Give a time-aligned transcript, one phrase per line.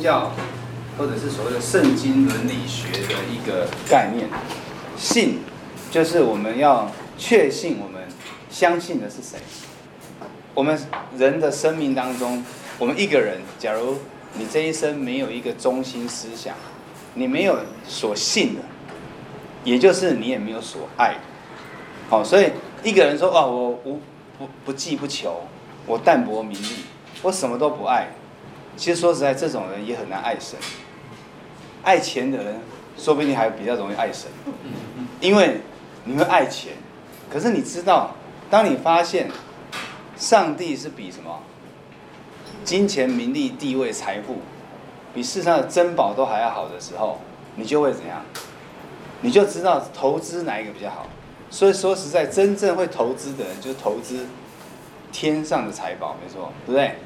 [0.00, 0.32] 教
[0.96, 4.28] 或者是所谓的圣经伦理学的一个概念。
[4.96, 5.40] 信
[5.90, 8.02] 就是我们要确信我们
[8.50, 9.38] 相信的是谁。
[10.54, 10.78] 我们
[11.16, 12.44] 人的生命当中，
[12.78, 13.96] 我们一个人，假如
[14.34, 16.54] 你这一生没有一个中心思想，
[17.14, 18.60] 你没有所信的，
[19.64, 21.16] 也就是你也没有所爱。
[22.08, 22.50] 好，所以
[22.82, 24.00] 一个人说：“哦，我无
[24.38, 25.42] 不不计不求，
[25.86, 26.84] 我淡泊名利，
[27.22, 28.08] 我什么都不爱。”
[28.80, 30.58] 其实说实在，这种人也很难爱神。
[31.82, 32.58] 爱钱的人，
[32.96, 34.30] 说不定还比较容易爱神，
[35.20, 35.60] 因为
[36.04, 36.72] 你会爱钱。
[37.30, 38.14] 可是你知道，
[38.48, 39.30] 当你发现
[40.16, 41.42] 上帝是比什么
[42.64, 44.38] 金钱、名利、地位、财富，
[45.12, 47.20] 比世上的珍宝都还要好的时候，
[47.56, 48.24] 你就会怎样？
[49.20, 51.06] 你就知道投资哪一个比较好。
[51.50, 54.24] 所以说实在，真正会投资的人，就是投资
[55.12, 56.96] 天上的财宝，没错，对不对？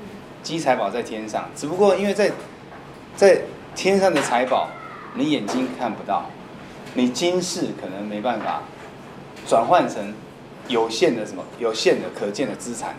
[0.45, 2.30] 积财宝在天上，只不过因为在
[3.16, 3.41] 在
[3.75, 4.69] 天上的财宝，
[5.15, 6.27] 你眼睛看不到，
[6.95, 8.63] 你今世可能没办法
[9.49, 10.15] 转换成
[10.68, 12.95] 有限的什么有限的可见的资产，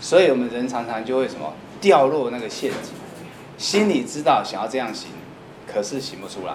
[0.00, 2.92] 所以我们人常常就会什么掉落那个陷阱，
[3.56, 5.10] 心里知道想要这样行，
[5.72, 6.54] 可是行不出来，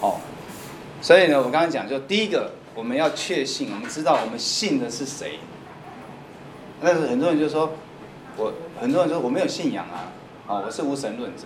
[0.00, 0.16] 哦，
[1.00, 2.50] 所以呢，我刚刚讲就第一个。
[2.72, 5.40] 我们要确信，我们知道我们信的是谁。
[6.80, 7.72] 但是很多人就说，
[8.36, 10.08] 我很多人说我没有信仰啊，
[10.46, 11.42] 啊，我是无神论者。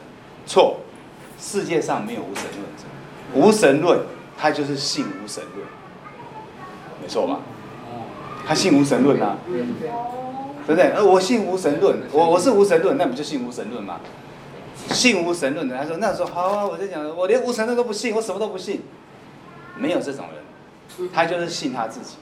[0.46, 0.78] 错，
[1.38, 2.84] 世界上没有无神论者，
[3.34, 4.00] 无神论
[4.38, 5.66] 他就是信无神论，
[7.02, 7.41] 没错吧？
[8.46, 9.62] 他信无神论啊，对
[10.66, 10.92] 不对？
[10.92, 13.98] 而我信无神论，我我是无神论，那不就信无神论吗？
[14.91, 18.82] 信无神论的，他说那时候好啊，我在讲，我连无神论都不信，我什么都不信，
[19.76, 21.08] 没有这种人。
[21.12, 22.16] 他就是信他自己，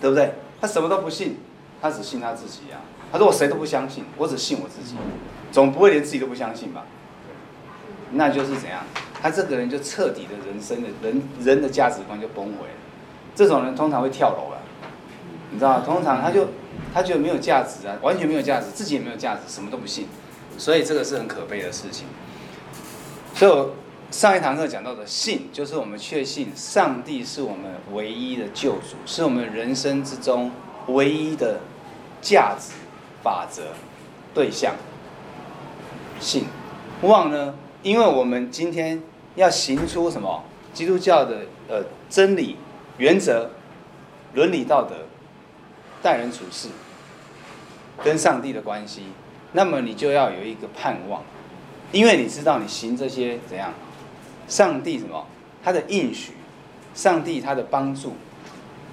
[0.00, 0.34] 对不对？
[0.60, 1.38] 他什么都不信，
[1.80, 2.97] 他只信他自己呀、啊。
[3.10, 4.94] 他说我谁都不相信，我只信我自己，
[5.50, 6.84] 总不会连自己都不相信吧？
[8.12, 8.84] 那就是怎样？
[9.20, 12.74] 他这个人就彻底的人生的人人的价值观就崩毁了。
[13.34, 14.60] 这种人通常会跳楼了，
[15.50, 15.82] 你知道吗？
[15.84, 16.48] 通常他就
[16.92, 20.06] 他觉得没有价值啊，完全没有价值，自己也没有价值，什么都不信，
[20.56, 22.06] 所以这个是很可悲的事情。
[23.34, 23.74] 所以我。
[24.10, 30.50] 上一堂课讲到的信，就是我们确信上帝是我们唯一的救主，是我们人生之中
[30.86, 31.60] 唯一的
[32.22, 32.72] 价值、
[33.22, 33.62] 法则、
[34.34, 34.74] 对象。
[36.20, 36.44] 信，
[37.02, 37.54] 望呢？
[37.82, 39.00] 因为我们今天
[39.36, 40.42] 要行出什么？
[40.74, 42.56] 基督教的呃真理、
[42.98, 43.50] 原则、
[44.34, 44.94] 伦理道德、
[46.02, 46.68] 待人处事，
[48.02, 49.04] 跟上帝的关系，
[49.52, 51.22] 那么你就要有一个盼望，
[51.92, 53.72] 因为你知道你行这些怎样。
[54.48, 55.26] 上帝什么？
[55.62, 56.32] 他的应许，
[56.94, 58.14] 上帝他的帮助，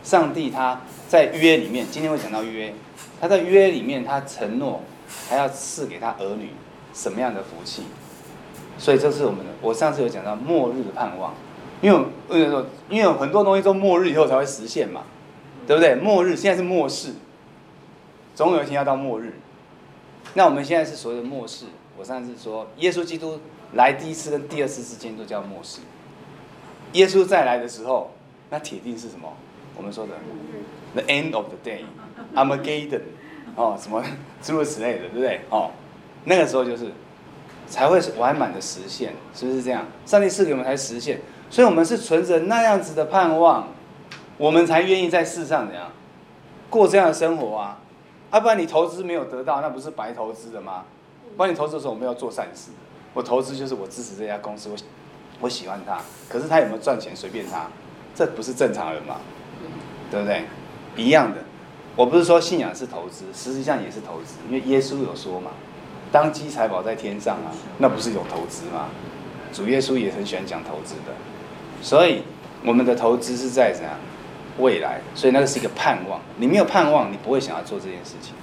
[0.04, 2.74] 上帝他在约里面，今天会讲到约，
[3.20, 4.82] 他在约里面，他承诺
[5.30, 6.50] 还要赐给他儿女
[6.94, 7.84] 什么样的福气？
[8.78, 11.34] 所以这是我们的，我上次有讲到末日的盼望，
[11.82, 12.66] 因为为什么？
[12.90, 15.04] 因为很多东西都末日以后才会实现嘛，
[15.66, 15.96] 对不对？
[15.96, 17.14] 末日现在是末世，
[18.34, 19.34] 总有一天要到末日，
[20.34, 21.66] 那我们现在是所谓的末世。
[21.98, 23.40] 我上次说，耶稣基督。
[23.74, 25.82] 来第一次跟第二次之间都叫末世。
[26.94, 28.12] 耶稣再来的时候，
[28.50, 29.34] 那铁定是什么？
[29.76, 30.14] 我们说的
[30.96, 33.02] the end of the day，Armageddon，
[33.56, 34.04] 哦，什么
[34.42, 35.42] 诸如此类的，对不对？
[35.50, 35.70] 哦，
[36.24, 36.92] 那个时候就是
[37.68, 39.86] 才会完满的实现，是不是这样？
[40.06, 41.20] 上帝赐给我们才实现，
[41.50, 43.68] 所以我们是存着那样子的盼望，
[44.38, 45.92] 我们才愿意在世上怎样
[46.70, 47.80] 过这样的生活啊？
[48.32, 50.84] 要不然你投资没有得到，那不是白投资的吗？
[51.38, 52.72] 不然你投资的时候，我们要做善事。
[53.14, 54.76] 我投资就是我支持这家公司，我
[55.40, 57.68] 我喜欢他，可是他有没有赚钱随便他，
[58.14, 59.16] 这不是正常人吗？
[60.12, 60.44] 对不对？
[60.96, 61.40] 一样的，
[61.96, 65.52] 我不是说信仰是投资，实际上也是投资，因为耶稣有说嘛，
[66.12, 68.88] 当积财宝在天上啊，那不是有投资吗？
[69.54, 71.14] 主耶稣也很喜欢讲投资的，
[71.82, 72.24] 所以
[72.66, 73.94] 我们的投资是在怎样
[74.60, 78.34] 未来，所以那个是一个盼望，你没有盼望，你不会想要做这件事情。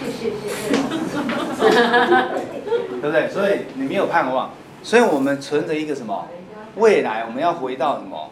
[3.00, 3.28] 对不对？
[3.30, 4.50] 所以你没有盼望，
[4.82, 6.28] 所以我们存着一个什么？
[6.76, 8.30] 未来我们要回到什么？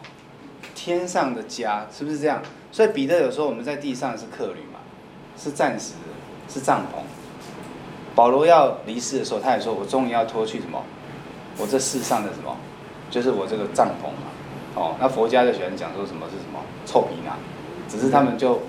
[0.75, 2.41] 天上的家，是不是这样？
[2.71, 4.79] 所以彼得有时候我们在地上是客旅嘛，
[5.37, 5.93] 是暂时，
[6.47, 7.01] 是帐篷。
[8.15, 10.81] 保罗要离世的时候，他也说：“我终于要脱去什么？
[11.57, 12.55] 我这世上的什么？
[13.09, 14.29] 就是我这个帐篷嘛。”
[14.75, 17.35] 哦，那佛家就喜欢讲说什么是什么臭皮囊，
[17.89, 18.61] 只是他们就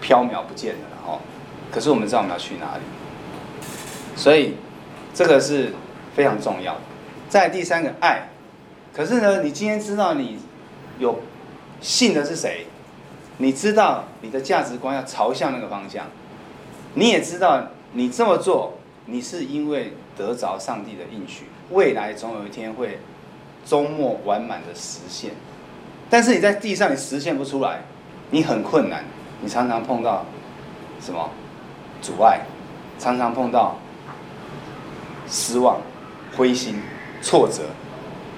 [0.00, 1.20] 飘渺不见了哦。
[1.70, 2.82] 可是我们知道我们要去哪里，
[4.16, 4.56] 所以
[5.14, 5.72] 这个是
[6.14, 6.80] 非常重要的。
[7.28, 8.28] 在第三个爱，
[8.94, 10.38] 可是呢，你今天知道你
[10.98, 11.20] 有
[11.80, 12.66] 信的是谁，
[13.38, 16.06] 你知道你的价值观要朝向那个方向，
[16.94, 18.74] 你也知道你这么做，
[19.06, 22.98] 你是因为得着上帝的应许，未来总有一天会
[23.64, 25.32] 终末完满的实现。
[26.10, 27.84] 但是你在地上你实现不出来，
[28.30, 29.04] 你很困难，
[29.40, 30.26] 你常常碰到
[31.00, 31.30] 什么
[32.02, 32.42] 阻碍，
[32.98, 33.78] 常常碰到
[35.26, 35.80] 失望、
[36.36, 36.78] 灰心、
[37.22, 37.62] 挫折，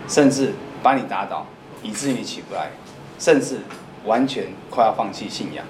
[0.08, 0.52] 甚至
[0.82, 1.46] 把你打倒，
[1.82, 2.70] 以至于你起不来，
[3.18, 3.58] 甚至
[4.04, 5.64] 完全快要放弃信仰。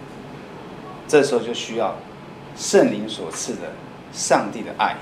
[1.06, 1.96] 这时候就需要
[2.56, 3.72] 圣灵所赐的
[4.12, 4.96] 上帝的爱，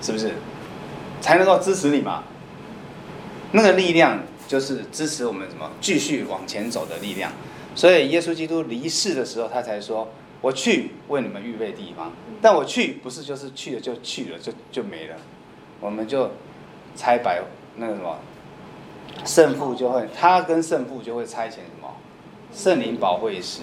[0.00, 0.32] 是不是？
[1.20, 2.24] 才能够支持你嘛？
[3.52, 4.18] 那个力量
[4.48, 7.30] 就是支持我们什么继续往前走的力量。
[7.74, 10.08] 所以耶稣基督离世的时候，他才说
[10.40, 15.16] ：“我去为你们预备地方。”但我去不是就是去了就去了就就没了，
[15.78, 16.30] 我们就
[16.96, 17.40] 拆白
[17.76, 18.18] 那个什么
[19.24, 21.88] 圣父就会，他跟圣父就会差遣什么
[22.52, 23.62] 圣灵保惠师。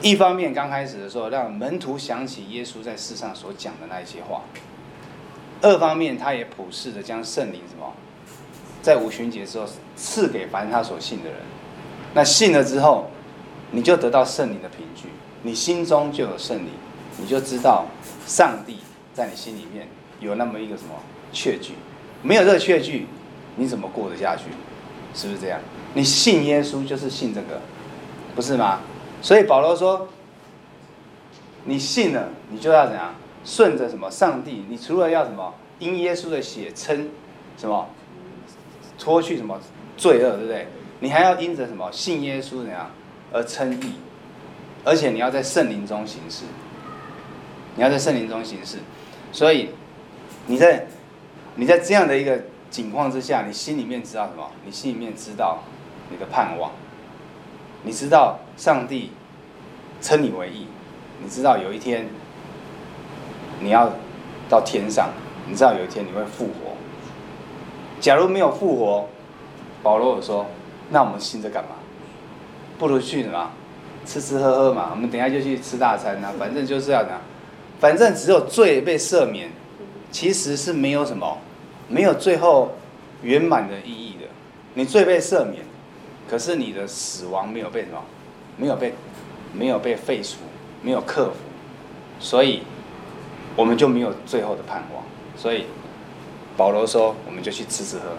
[0.00, 4.42] 一方面刚开始的时候，让门徒想起耶稣在世上所讲的那一些话；
[5.60, 7.92] 二方面，他也普世的将圣灵什么，
[8.82, 11.38] 在五旬节之后赐给凡他所信的人。
[12.14, 13.08] 那信了之后，
[13.70, 15.08] 你就得到圣灵的凭据，
[15.42, 16.70] 你心中就有圣灵，
[17.18, 17.86] 你就知道
[18.26, 18.78] 上帝
[19.14, 19.86] 在你心里面
[20.18, 20.94] 有那么一个什么
[21.32, 21.74] 确据。
[22.22, 23.06] 没有热血剧，
[23.56, 24.44] 你怎么过得下去？
[25.14, 25.60] 是不是这样？
[25.94, 27.60] 你信耶稣就是信这个，
[28.34, 28.80] 不是吗？
[29.20, 30.08] 所以保罗说
[31.64, 33.14] ：“你信了，你就要怎样？
[33.44, 34.10] 顺着什么？
[34.10, 35.52] 上帝，你除了要什么？
[35.78, 37.10] 因耶稣的血称
[37.58, 37.86] 什么？
[38.98, 39.60] 脱去什么
[39.96, 40.66] 罪恶，对不对？
[41.00, 41.90] 你还要因着什么？
[41.92, 42.90] 信耶稣怎样
[43.32, 43.94] 而称义？
[44.84, 46.44] 而且你要在圣灵中行事。
[47.76, 48.78] 你要在圣灵中行事。
[49.32, 49.70] 所以
[50.46, 50.86] 你在
[51.54, 52.40] 你在这样的一个
[52.70, 54.50] 境况之下，你心里面知道什么？
[54.64, 55.58] 你心里面知道
[56.10, 56.70] 你的盼望。”
[57.84, 59.10] 你知道上帝
[60.00, 60.68] 称你为义，
[61.20, 62.06] 你知道有一天
[63.58, 63.90] 你要
[64.48, 65.10] 到天上，
[65.48, 66.76] 你知道有一天你会复活。
[67.98, 69.08] 假如没有复活，
[69.82, 70.46] 保罗有说，
[70.90, 71.70] 那我们信着干嘛？
[72.78, 73.50] 不如去什么？
[74.06, 74.90] 吃吃喝喝嘛。
[74.92, 77.20] 我们等下就去吃大餐呐，反正就是要这样。
[77.80, 79.50] 反正只有罪被赦免，
[80.12, 81.38] 其实是没有什么，
[81.88, 82.72] 没有最后
[83.22, 84.28] 圆满的意义的。
[84.74, 85.64] 你罪被赦免。
[86.30, 88.02] 可是你的死亡没有被什么，
[88.56, 88.94] 没有被，
[89.52, 90.38] 没有被废除，
[90.80, 91.36] 没有克服，
[92.18, 92.62] 所以
[93.54, 95.04] 我们就没有最后的盼望。
[95.36, 95.66] 所以
[96.56, 98.16] 保罗说，我们就去吃吃喝喝。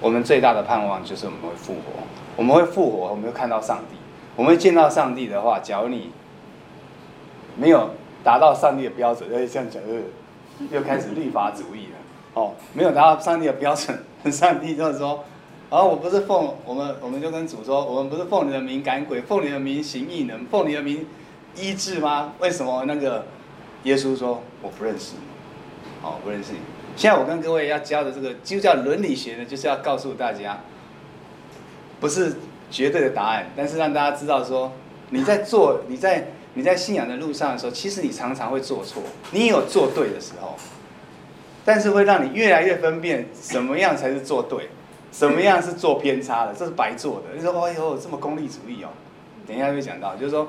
[0.00, 2.02] 我们最大的盼望就是我们会复活，
[2.36, 3.96] 我们会复活，我们会看到上帝。
[4.36, 6.10] 我们会见到上帝的话，假如你
[7.56, 7.90] 没有
[8.22, 9.94] 达到上帝的标准，哎，这样讲又
[10.70, 11.98] 又开始律法主义了。
[12.34, 13.98] 哦，没有达到上帝的标准，
[14.32, 15.24] 上帝就是说。
[15.70, 21.06] 然后我不是奉我们，我们就跟主说，我们不是奉你的名赶鬼，奉你的名行异能，奉你的名
[21.54, 22.32] 医治吗？
[22.40, 23.24] 为什么那个
[23.84, 25.20] 耶稣说我不认识你？
[26.02, 26.58] 哦，不认识你。
[26.96, 30.58] 现在我跟各位要教的这个基督教伦理学呢，就是要告诉大家，
[32.00, 32.34] 不是
[32.68, 34.72] 绝对的答案，但是让大家知道说，
[35.10, 39.02] 你在做，你在你在信仰的路上的时候，其实你常常会做错，
[39.32, 40.56] 你也有做对的时候，
[41.64, 44.68] 但是会让你越来越分辨什么样才是做对。
[45.12, 46.54] 什么样是做偏差的？
[46.54, 47.34] 这是白做的。
[47.34, 48.90] 你说，哎呦，这么功利主义哦。
[49.44, 50.48] 等一下会讲到，就是说，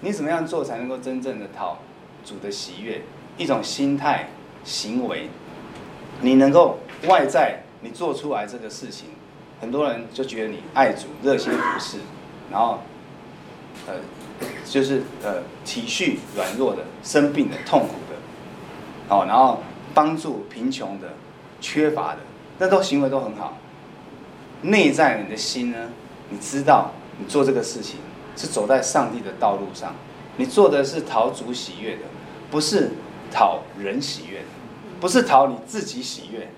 [0.00, 1.78] 你怎么样做才能够真正的讨
[2.24, 3.02] 主的喜悦？
[3.38, 4.28] 一种心态、
[4.64, 5.28] 行为，
[6.22, 9.10] 你能够外在你做出来这个事情，
[9.60, 11.98] 很多人就觉得你爱主、热心服侍，
[12.50, 12.80] 然后，
[13.86, 13.94] 呃，
[14.64, 21.08] 就是呃体恤软弱的、生病的、痛苦的，哦，然后帮助贫穷的、
[21.60, 22.18] 缺乏的，
[22.58, 23.56] 那都行为都很好。
[24.62, 25.90] 内在你的心呢？
[26.28, 27.96] 你知道你做这个事情
[28.36, 29.94] 是走在上帝的道路上，
[30.36, 32.02] 你做的是讨主喜悦的，
[32.50, 32.92] 不是
[33.32, 34.44] 讨人喜悦的，
[35.00, 36.48] 不是讨你自己喜悦，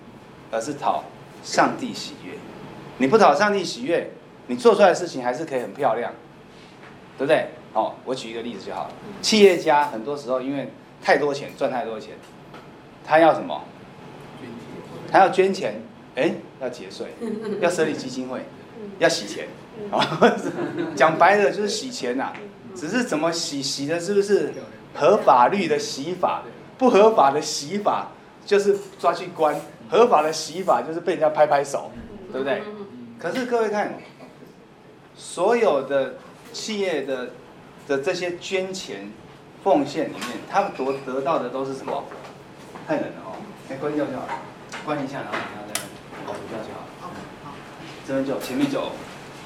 [0.50, 1.04] 而是讨
[1.42, 2.34] 上帝喜悦。
[2.98, 4.10] 你不讨上帝喜悦，
[4.48, 6.12] 你做出来的事情还是可以很漂亮，
[7.16, 7.48] 对不对？
[7.74, 8.90] 哦，我举一个例子就好了。
[9.20, 10.70] 企业家很多时候因为
[11.02, 12.14] 太多钱，赚太多钱，
[13.04, 13.62] 他要什么？
[15.10, 15.80] 他要捐钱。
[16.14, 17.06] 哎，要节税，
[17.62, 18.44] 要设立基金会，
[18.98, 19.46] 要洗钱，
[19.90, 20.36] 啊，
[20.94, 22.34] 讲白了就是洗钱呐，
[22.74, 24.52] 只是怎么洗，洗的是不是
[24.94, 26.42] 合法律的洗法？
[26.76, 28.08] 不合法的洗法
[28.44, 31.90] 就是抓去关，合法的洗法就是被人家拍拍手，
[32.30, 32.62] 对不对？
[33.18, 33.94] 可是各位看，
[35.14, 36.16] 所有的
[36.52, 37.30] 企业的
[37.88, 39.10] 的这些捐钱
[39.64, 42.04] 奉献里面，他们得得到的都是什么？
[42.86, 43.36] 太冷了哦，
[43.70, 44.32] 哎，关掉就好了，
[44.84, 45.38] 关一下，然后。
[46.24, 46.86] 哦，不要就好。
[47.00, 47.10] 好，
[48.06, 48.80] 这边就前面就，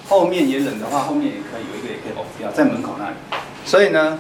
[0.07, 3.17] 后面也冷的话，后面也可以有一个也可以哦，不要在门口那里。
[3.65, 4.19] 所以呢，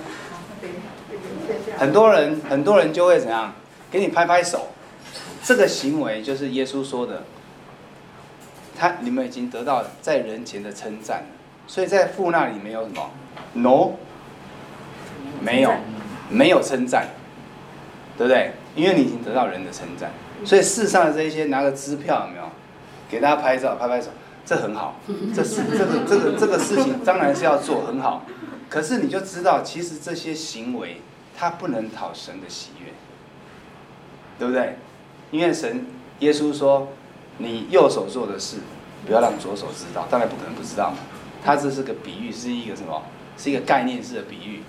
[1.76, 3.52] 很多人很多人就会怎样，
[3.90, 4.68] 给你拍拍手，
[5.44, 7.24] 这个行为就是耶稣说的，
[8.74, 11.26] 他你们已经得到在人前的称赞，
[11.66, 13.10] 所以在父那里没有什么
[13.52, 13.90] ，no，
[15.46, 15.72] 没有，
[16.28, 17.06] 没有称赞，
[18.18, 18.50] 对不对？
[18.74, 20.10] 因为你已经得到人的称赞，
[20.44, 22.50] 所以世上的这一些拿个支票有没有，
[23.08, 24.08] 给大家拍照拍拍手，
[24.44, 24.96] 这很好，
[25.32, 28.26] 这是这个这个这个事情当然是要做很好，
[28.68, 31.00] 可是你就知道其实这些行为
[31.38, 32.92] 它不能讨神的喜悦，
[34.40, 34.76] 对不对？
[35.30, 35.86] 因为神
[36.18, 36.88] 耶稣说，
[37.38, 38.56] 你右手做的事
[39.06, 40.96] 不要让左手知道，当然不可能不知道嘛，
[41.44, 43.00] 他这是个比喻，是一个什么？
[43.38, 44.62] 是一个概念式的比喻，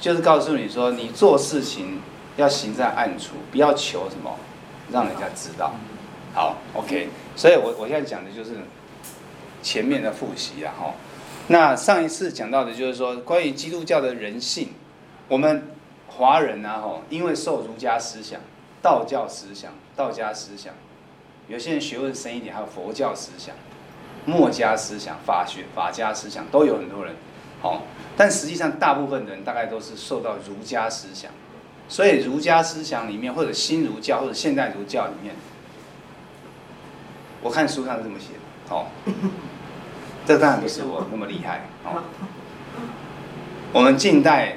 [0.00, 2.00] 就是告诉你说你做事情。
[2.36, 4.38] 要行在暗处，不要求什么，
[4.92, 5.72] 让人家知道。
[6.34, 7.08] 好，OK。
[7.34, 8.50] 所以我我现在讲的就是
[9.62, 10.92] 前面的复习啊，哈。
[11.48, 14.68] 那上一次讲到的就是说，关于基督教的人性，
[15.28, 15.66] 我们
[16.08, 18.38] 华人啊，哈，因为受儒家思想、
[18.82, 20.74] 道教思想、道家思想，
[21.48, 23.54] 有些人学问深一点，还有佛教思想、
[24.26, 27.14] 墨家思想、法学、法家思想，都有很多人。
[27.66, 27.82] 好，
[28.16, 31.32] 但实际上大部分人大概都是受到儒家思想。
[31.88, 35.34] 所以儒家思想里面，或者新儒教，或者现代儒教里面，
[37.42, 38.34] 我看书上是这么写
[38.68, 38.86] 的，哦，
[40.24, 42.02] 这当然不是我那么厉害，哦，
[43.72, 44.56] 我们近代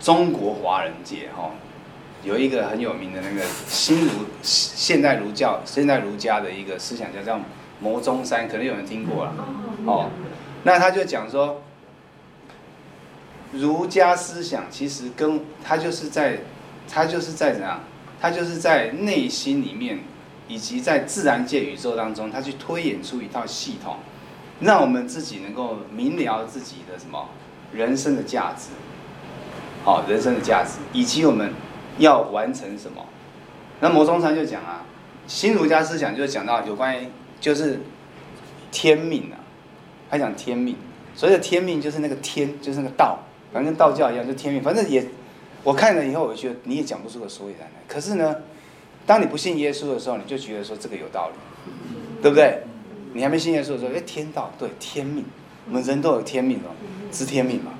[0.00, 1.50] 中国华人界，哈，
[2.22, 4.12] 有一个很有名的那个新儒
[4.42, 7.38] 现代儒教、现代儒家的一个思想家叫
[7.80, 9.34] 牟中山，可能有人听过了，
[9.86, 10.10] 哦，
[10.62, 11.62] 那他就讲说。
[13.56, 16.38] 儒家思想其实跟他就是在，
[16.88, 17.80] 他就是在怎样，
[18.20, 20.00] 他就是在内心里面，
[20.48, 23.96] 以及在自然界宇宙当中，他去推演出一套系统，
[24.60, 27.28] 让我们自己能够明了自己的什么
[27.72, 28.70] 人生的价值，
[29.84, 31.52] 好，人生的价值，以及我们
[31.98, 33.04] 要完成什么。
[33.80, 34.84] 那牟宗禅就讲啊，
[35.26, 37.08] 新儒家思想就讲到有关于
[37.40, 37.80] 就是
[38.72, 39.36] 天命啊，
[40.10, 40.76] 他讲天命，
[41.14, 43.18] 所谓的天命就是那个天，就是那个道。
[43.54, 44.60] 反正道教一样，就天命。
[44.60, 45.06] 反正也，
[45.62, 47.80] 我看了以后，我觉得你也讲不出个所以然来。
[47.86, 48.34] 可是呢，
[49.06, 51.70] 当你不信耶稣的时候，你就觉得说这个有道理，
[52.20, 52.62] 对不对？
[53.12, 55.24] 你还没信耶稣的时候，哎，天道对天命，
[55.68, 56.74] 我们人都有天命哦，
[57.12, 57.70] 知天命嘛。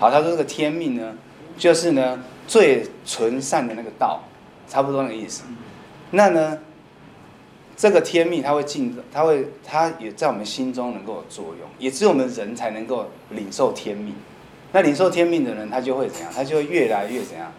[0.00, 1.14] 好，他说这个天命呢，
[1.56, 4.20] 就是呢最纯善的那个道，
[4.66, 5.44] 差不多那个意思。
[6.10, 6.58] 那呢，
[7.76, 14.12] 这个天命它会进，它会，它也在我们心中能够有作用，也只有我们人才能够领受天命。
[14.74, 16.32] 那领受天命的人，他就会怎样？
[16.34, 17.52] 他就会越来越怎样？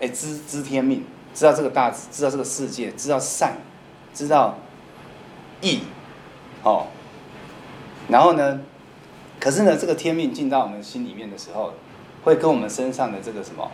[0.00, 3.52] 哎，知知天命，知道这个大，知道这个世界，知道善，
[4.12, 4.58] 知道
[5.60, 5.82] 义，
[6.64, 6.88] 哦。
[8.08, 8.60] 然后呢，
[9.38, 11.72] 可是呢，这个天命进到我们心里面的时候，
[12.24, 13.70] 会跟我们身上的这个什么？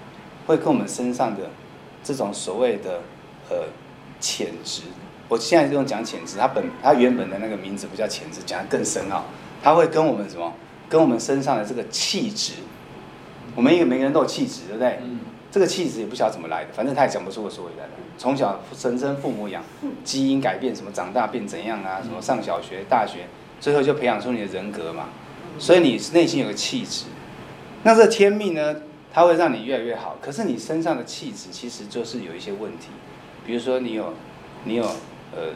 [0.46, 1.48] 会跟我们身上的
[2.04, 3.00] 这种所谓的
[3.48, 3.68] 呃
[4.20, 4.82] 潜质。
[5.30, 9.24] 我现在就用讲潜质，它本它原本的那个名字不叫潜质，讲得更深奥。
[9.62, 10.52] 它会跟我们什么？
[10.90, 12.52] 跟我们身上的这个气质。
[13.54, 14.98] 我们一个每个人都有气质，对不对？
[15.02, 17.94] 嗯、这个气质也不晓得怎么来的，反正他也讲不出个所以然来。
[18.16, 19.62] 从小神生父母养，
[20.04, 22.00] 基因改变，什么长大变怎样啊？
[22.02, 23.26] 什么上小学、大学，
[23.60, 25.08] 最后就培养出你的人格嘛。
[25.58, 27.06] 所以你内心有个气质，
[27.82, 28.76] 那这天命呢，
[29.12, 30.16] 它会让你越来越好。
[30.20, 32.88] 可是你身上的气质其实就是有一些问题，
[33.44, 34.14] 比如说你有，
[34.64, 35.50] 你有呃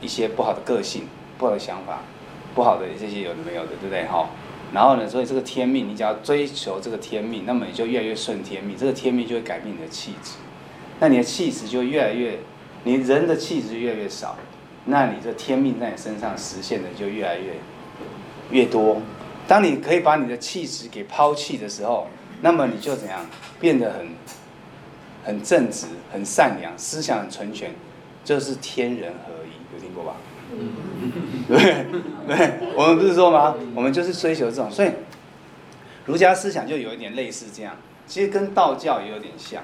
[0.00, 1.04] 一些不好的个性、
[1.38, 2.00] 不好的想法、
[2.54, 4.04] 不好的这些有的没有的，对不对？
[4.06, 4.28] 哈。
[4.72, 10.34] 然后呢，所以这个天命，你只要追求这个天命，那么你就越来越顺天命，这个天命就会改变你的气质，
[11.00, 12.38] 那你的气质就越来越，
[12.84, 14.36] 你人的气质越来越少，
[14.84, 17.54] 那你这天命在你身上实现的就越来越
[18.50, 19.00] 越多。
[19.48, 22.06] 当你可以把你的气质给抛弃的时候，
[22.40, 23.26] 那么你就怎样
[23.58, 24.06] 变得很
[25.24, 27.72] 很正直、很善良，思想很纯全，
[28.24, 29.32] 就是天人合，
[31.48, 31.86] 对
[32.26, 33.54] 对，我们不是说吗？
[33.74, 34.90] 我们就是追求这种，所以
[36.06, 37.74] 儒家思想就有一点类似这样，
[38.06, 39.62] 其实跟道教也有点像。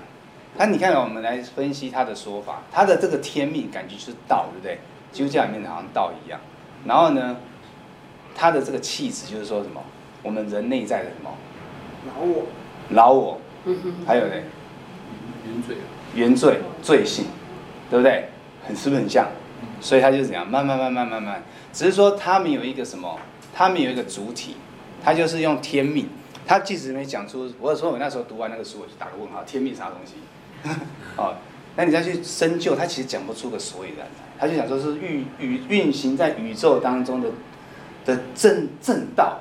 [0.58, 4.78] 那你看，我们来分析他的说法，他的这个天命感觉就是道，对不对？
[5.12, 6.40] 基督教里面好像道一样。
[6.86, 7.36] 然后呢，
[8.34, 9.82] 他的这个气质就是说什么？
[10.22, 11.30] 我们人内在的什么？
[12.06, 12.46] 老我。
[12.90, 13.40] 老我。
[14.06, 14.34] 还有呢？
[15.44, 15.76] 原罪。
[16.14, 17.26] 原罪，罪性，
[17.90, 18.28] 对不对？
[18.66, 19.28] 很是不是很像？
[19.80, 21.42] 所以他就怎样，慢慢慢慢慢慢，
[21.72, 23.18] 只是说他们有一个什么，
[23.54, 24.56] 他们有一个主体，
[25.02, 26.08] 他就是用天命。
[26.46, 30.14] 他即使没讲出，我说我那时候读完那个书，我就打个问号，天命啥东西？
[31.16, 31.34] 哦，
[31.74, 34.06] 那你再去深究，他其实讲不出个所以然来。
[34.38, 37.30] 他就讲说是运宇运行在宇宙当中的
[38.04, 39.40] 的正正道，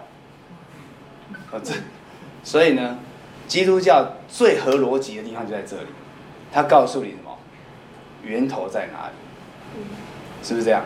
[1.51, 1.77] 哦、正，
[2.44, 2.98] 所以呢，
[3.48, 5.88] 基督教最合逻辑的地方就在这里，
[6.51, 7.38] 他告诉你什么？
[8.24, 9.13] 源头在哪里？
[10.46, 10.84] 是不是这样？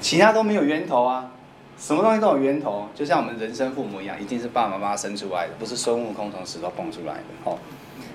[0.00, 1.30] 其他都没有源头啊，
[1.78, 7.56] 什么东西都有源头，就像我们人生父母一样，一定是爸爸妈妈生出来的，不是孙悟空从石头蹦出来的哦。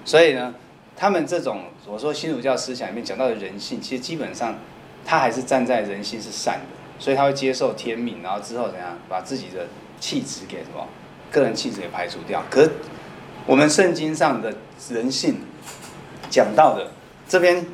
[0.06, 0.54] 所以呢，
[0.96, 4.56] 他们这种我说新儒教思想里面讲到的人性，其实基本上
[5.04, 9.66] 他还是站在人性是善的，所以他会接受天命，然后之后怎样把自己的
[10.00, 10.86] 气质给什么
[11.32, 12.44] 个人气质给排除掉。
[12.50, 12.70] 可
[13.48, 14.54] 我们圣经上的
[14.90, 15.38] 人性
[16.30, 16.92] 讲到的
[17.28, 17.66] 这边。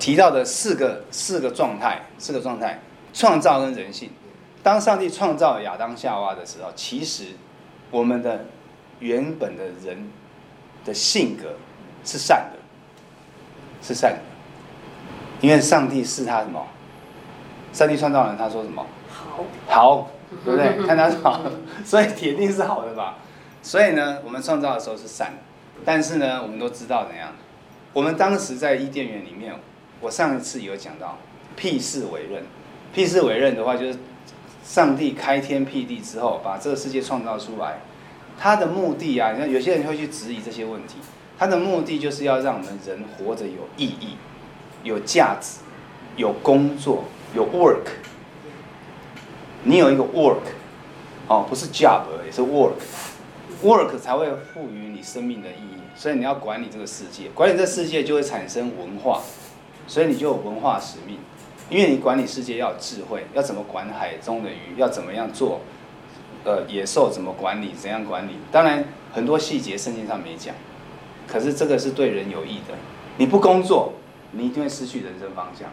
[0.00, 2.80] 提到的四个四个状态，四个状态，
[3.12, 4.10] 创造跟人性。
[4.62, 7.26] 当上帝创造亚当夏娃的时候，其实
[7.90, 8.46] 我们的
[8.98, 10.10] 原本的人
[10.84, 11.54] 的性格
[12.02, 12.58] 是善的，
[13.82, 14.18] 是善的。
[15.42, 16.66] 因为上帝是他什么？
[17.72, 18.84] 上帝创造人，他说什么？
[19.08, 20.10] 好，好，
[20.44, 20.86] 对不对？
[20.86, 21.42] 看他好，
[21.84, 23.18] 所以铁定是好的吧？
[23.62, 25.38] 所以呢，我们创造的时候是善的，
[25.84, 27.32] 但是呢，我们都知道怎样？
[27.92, 29.54] 我们当时在伊甸园里面。
[30.00, 31.18] 我上一次有讲到，
[31.56, 32.42] 辟世为刃，
[32.94, 33.98] 辟世为刃的话，就是
[34.64, 37.80] 上帝开天辟地之后，把这个世界创造出来，
[38.38, 40.96] 他的目的啊，你看有些人会去质疑这些问题，
[41.38, 44.16] 他的目的就是要让我们人活着有意义、
[44.82, 45.58] 有价值、
[46.16, 47.04] 有工作、
[47.34, 47.90] 有 work。
[49.64, 50.40] 你有一个 work，
[51.28, 55.80] 哦，不是 job 而已，是 work，work 才会赋予你生命的意义。
[55.94, 59.20] 所以你要管理这个世界，管理这世界就会产生文化。
[59.90, 61.18] 所以你就有文化使命，
[61.68, 65.58] 因为你管理世界要有智慧，要怎么管海中的鱼，要怎么样做，
[66.44, 68.36] 呃，野兽怎么管理，怎样管理？
[68.52, 70.54] 当然很多细节圣经上没讲，
[71.26, 72.74] 可是这个是对人有益的。
[73.16, 73.94] 你不工作，
[74.30, 75.68] 你一定会失去人生方向。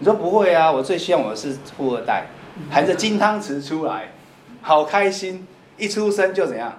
[0.00, 0.70] 你说不会啊？
[0.70, 2.26] 我最希望我是富二代，
[2.70, 4.12] 含着金汤匙出来，
[4.60, 5.48] 好开心，
[5.78, 6.74] 一出生就怎样，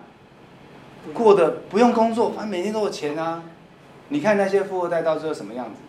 [1.11, 3.41] 过得不用工作，反正每天都有钱啊。
[4.09, 5.81] 你看那些富二代到最后什么样子？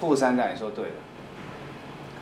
[0.00, 0.90] 富三代，你说对了，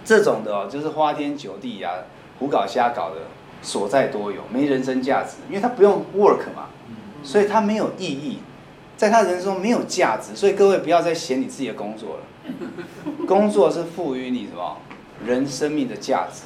[0.05, 2.05] 这种的哦，就是花天酒地呀、啊，
[2.39, 3.23] 胡搞瞎搞的，
[3.63, 6.69] 所在多有，没人生价值，因为他不用 work 嘛，
[7.23, 8.39] 所以他没有意义，
[8.97, 12.23] 在他人生中没有价值，所以各位不要再嫌你自己的工作了，
[13.27, 14.77] 工作是赋予你什么
[15.25, 16.43] 人生命的价值，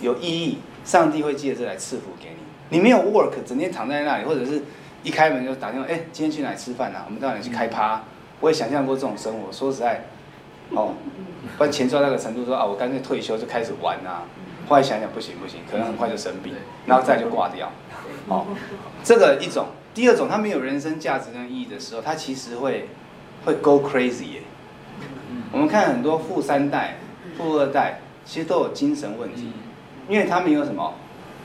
[0.00, 2.30] 有意义，上帝会借这来赐福给
[2.70, 4.62] 你，你没有 work，整天躺在那里，或者是
[5.02, 7.04] 一开门就打电话，哎，今天去哪里吃饭啊？
[7.06, 8.02] 我们到哪里去开趴？
[8.40, 10.04] 我也想象过这种生活，说实在。
[10.70, 10.94] 哦，
[11.56, 14.24] 不然钱赚到那个程度说，说啊，我干脆退休就开始玩啊。
[14.68, 16.52] 后来想想不行不行，可能很快就生病，
[16.84, 17.72] 然后再就挂掉。
[18.28, 18.44] 哦，
[19.02, 22.88] 这个一种，第二种，他没有人生价值跟意义的时候，他其实会
[23.46, 24.42] 会 go crazy 耶。
[25.50, 26.98] 我们看很多富三代、
[27.38, 29.52] 富二代，其实都有精神问题，
[30.06, 30.92] 因为他没有什么，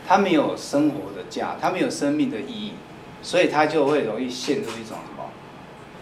[0.06, 2.74] 他没有生活的价，他没有生命的意义，
[3.22, 5.30] 所以他就会容易陷入一种什么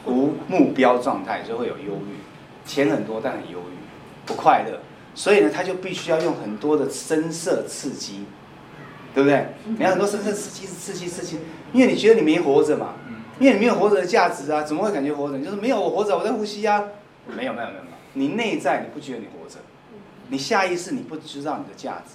[0.07, 2.20] 无目标状态，就会有忧郁。
[2.65, 3.73] 钱很多，但很忧郁，
[4.25, 4.79] 不快乐，
[5.15, 8.25] 所以呢，他就必须要用很多的声色刺激，
[9.13, 9.47] 对不对？
[9.65, 11.39] 你看很多声色刺激，刺激刺激，
[11.73, 12.93] 因为你觉得你没活着嘛，
[13.39, 15.37] 因为你没有活着的价值啊，怎么会感觉活着？
[15.37, 16.83] 你就是没有我活着，我在呼吸啊，
[17.27, 19.57] 没有没有没有没有，你内在你不觉得你活着，
[20.29, 22.13] 你下意识你不知道你的价值，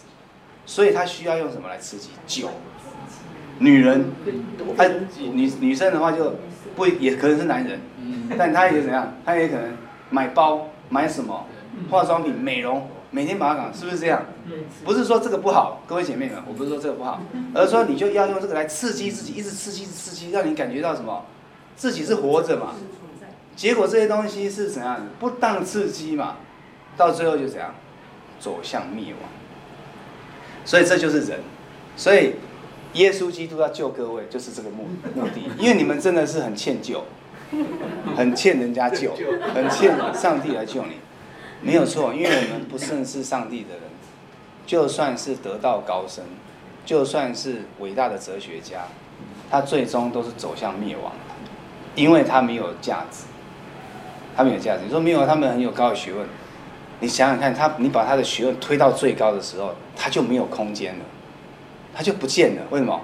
[0.64, 2.10] 所以他需要用什么来刺激？
[2.26, 2.48] 酒，
[3.58, 4.06] 女人，
[4.78, 6.36] 哎，女女生的话就
[6.74, 7.80] 不也可能是男人，
[8.38, 9.14] 但他也怎样？
[9.24, 9.85] 他也可能。
[10.16, 11.46] 买包买什么
[11.90, 14.24] 化妆品美容，每天把它讲，是不是这样？
[14.82, 17.20] 不是说这个不好，各位姐妹们，我不是说这个不好，
[17.54, 21.26] 而是说你就要用这个来刺激自己，一直刺激，一直刺激，让你感觉到什么？
[21.76, 22.72] 自己是活着嘛。
[23.54, 25.06] 结果这些东西是怎样？
[25.20, 26.36] 不当刺激嘛，
[26.96, 27.74] 到最后就怎样？
[28.40, 29.20] 走向灭亡。
[30.64, 31.40] 所以这就是人。
[31.94, 32.36] 所以
[32.94, 37.04] 耶稣基督要救各位，就是这个目目的，因为你们真的是很欠救。
[38.16, 39.14] 很欠人家 救，
[39.54, 40.96] 很欠上帝来救你，
[41.60, 43.82] 没有错，因为我们不认识上帝的人，
[44.66, 46.24] 就算是得道高僧，
[46.84, 48.86] 就算是伟大的哲学家，
[49.50, 51.12] 他最终都是走向灭亡，
[51.94, 53.24] 因为他没有价值，
[54.36, 54.82] 他没有价值。
[54.84, 56.26] 你说没有，他们很有高的学问，
[57.00, 61.04] 你想想看，他你把他的学问推到最高的时候，他就没有空间了，
[61.94, 62.62] 他就不见了。
[62.70, 63.00] 为什么？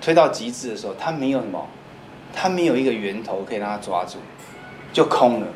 [0.00, 1.66] 推到极致的时候，他没有什么。
[2.32, 4.18] 他没有一个源头可以让他抓住，
[4.92, 5.46] 就空了。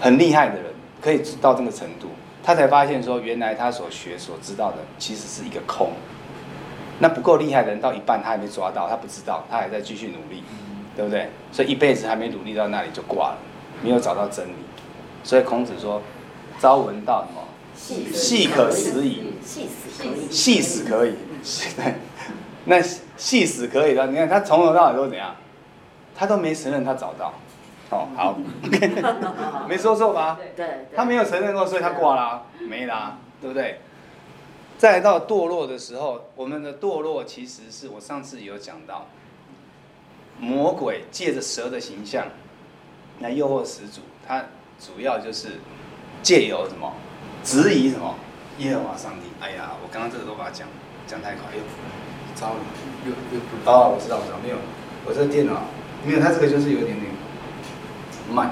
[0.00, 2.08] 很厉害的人可以到这个程度，
[2.42, 5.92] 他才发现说，原来他所学所知道的其实是一个空。
[6.98, 10.42] 那不够厉害的人到一半他还没抓到，他不知道，他还在继续努力，
[10.94, 11.28] 对不对？
[11.50, 13.38] 所以一辈子还没努力到那里就挂了，
[13.82, 14.52] 没有找到真理。
[15.24, 16.00] 所以孔子说
[16.60, 17.42] ：“朝闻道什么？
[18.12, 19.32] 夕可死矣。
[19.42, 20.30] 夕死可以。
[20.30, 21.14] 夕死可以。
[21.76, 21.94] 对。
[22.64, 22.76] ”那
[23.20, 25.36] 戏死可以的，你看他从头到尾都怎样，
[26.16, 27.34] 他都没承认他找到。
[27.90, 28.38] 哦，好，
[29.68, 30.38] 没说错吧？
[30.56, 33.80] 对，他没有承认过，所以他挂啦，没啦，对不对？
[34.78, 39.06] 再到堕落的时候，我们的堕落其实是我上次有讲到，
[40.38, 42.24] 魔鬼借着蛇的形象
[43.18, 44.42] 来诱惑始祖，他
[44.78, 45.60] 主要就是
[46.22, 46.90] 借由什么
[47.44, 48.14] 质疑什么
[48.58, 49.26] 耶和华上帝。
[49.40, 50.66] 哎呀，我刚刚这个都把它讲
[51.06, 51.60] 讲太快，又
[52.40, 52.56] 糟了，
[53.04, 54.56] 又又不哦，我知道，我知道，没有，
[55.04, 55.52] 我这个电脑
[56.06, 57.10] 没有，它这个就是有一点点。
[58.32, 58.50] 慢，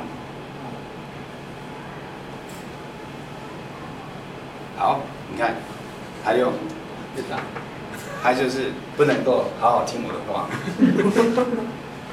[4.77, 5.55] 好，你看，
[6.25, 6.53] 还有，
[8.21, 10.49] 他就是不能够好好听我的话，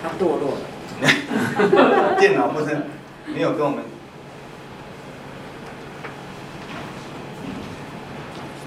[0.03, 0.53] 他堕落
[1.01, 2.83] 了，电脑不能
[3.25, 3.83] 没有跟我们，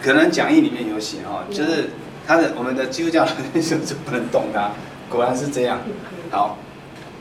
[0.02, 1.90] 可能讲义里面有写哦，就是
[2.28, 4.70] 他的我们的基督教的就不能动他，
[5.08, 5.80] 果然是这样，
[6.30, 6.58] 好。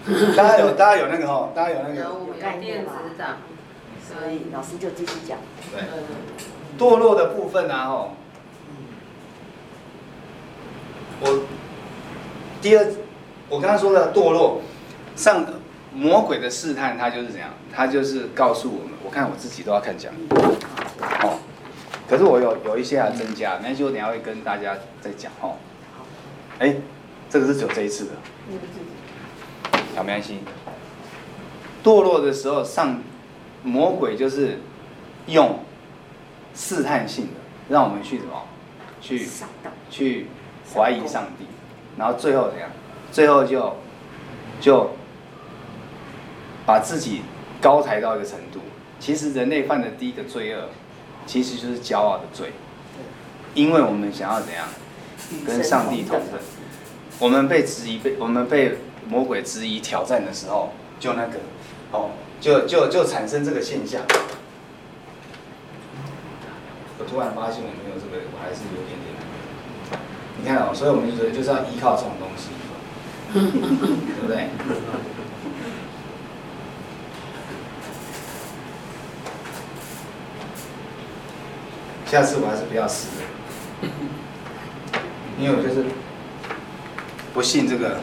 [0.38, 2.93] 大家有，大家有那个哦，大家有那个有概念嘛？
[4.08, 5.38] 所以老师就继续讲。
[5.70, 5.84] 对，
[6.80, 8.13] 堕落的部分啊，吼，
[11.20, 11.41] 我
[12.62, 12.88] 第二，
[13.50, 14.62] 我刚刚说的堕落，
[15.17, 15.46] 上
[15.93, 17.50] 魔鬼的试探，他就是怎样？
[17.76, 20.28] 他就是告诉我们，我看我自己都要看讲义，
[21.24, 21.39] 哦，
[22.10, 25.56] 可是我有有一些要增加，那就我等下会跟大家再讲哦。
[26.60, 26.76] 哎，
[27.30, 28.12] 这个是只有这一次的。
[29.96, 30.39] 好，没关系。
[31.84, 33.02] 堕落的时候，上
[33.63, 34.60] 魔鬼就是
[35.28, 35.60] 用
[36.56, 37.34] 试探性的，
[37.70, 38.43] 让我们去什么？
[39.00, 39.28] 去
[39.89, 40.28] 去
[40.74, 41.46] 怀疑上帝，
[41.98, 42.70] 然后最后怎样？
[43.12, 43.76] 最后就
[44.60, 44.89] 就
[46.65, 47.22] 把自己
[47.62, 48.60] 高抬到一个程度。
[49.00, 50.67] 其实人类犯的第一个罪恶，
[51.28, 52.54] 其实就是骄傲的罪。
[53.54, 54.68] 因为我们想要怎样？
[55.46, 56.40] 跟上帝同等。
[57.20, 58.78] 我们被质疑，被我们被。
[59.10, 61.40] 魔鬼质疑挑战的时候，就那个，
[61.94, 62.10] 哦，
[62.42, 64.02] 就就就产生这个现象。
[67.00, 69.16] 我突然发现我没有这个，我还是有点点。
[70.38, 72.50] 你看哦，所以我们就觉得就是要依靠这种东西，
[73.32, 74.50] 对不对？
[82.08, 83.89] 下次我还是不要死了，
[85.38, 85.86] 因为我就是
[87.34, 87.98] 不信这个。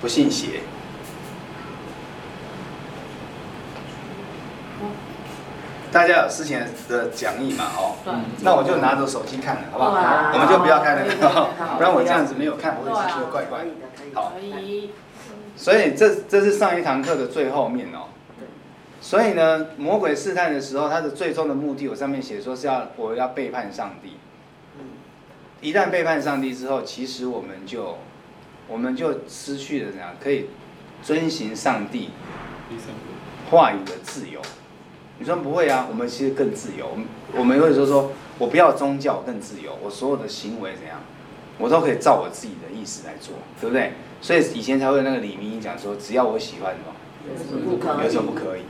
[0.00, 0.62] 不信邪，
[5.92, 7.66] 大家有事前的讲义嘛？
[7.76, 7.94] 哦，
[8.40, 10.32] 那我就拿着手机看了，好不好？
[10.32, 11.04] 我们就不要看了，
[11.76, 13.70] 不然我这样子没有看，我会觉得怪怪的。
[14.12, 14.32] 好，
[15.56, 18.10] 所以这这是上一堂课的最后面哦。
[19.12, 24.14] 所以呢，魔鬼试探的时候，他的最终的目的，我上面写说是要我要背叛上帝。
[25.60, 27.98] 一旦背叛上帝之后，其实我们就。
[28.68, 30.46] 我们就失去了怎样可以
[31.02, 32.08] 遵行上帝
[33.50, 34.40] 话语的自由？
[35.18, 35.86] 你说不会啊？
[35.90, 36.88] 我们其实更自由。
[36.88, 41.00] 我们我们会说说，我不要宗教更自由，我所有的行为怎样，
[41.58, 43.92] 我都可以照我自己的意思来做，对不对？
[44.22, 46.94] 所以以前才会那个李明讲说，只要我喜欢什么，
[48.02, 48.62] 有什么不可以？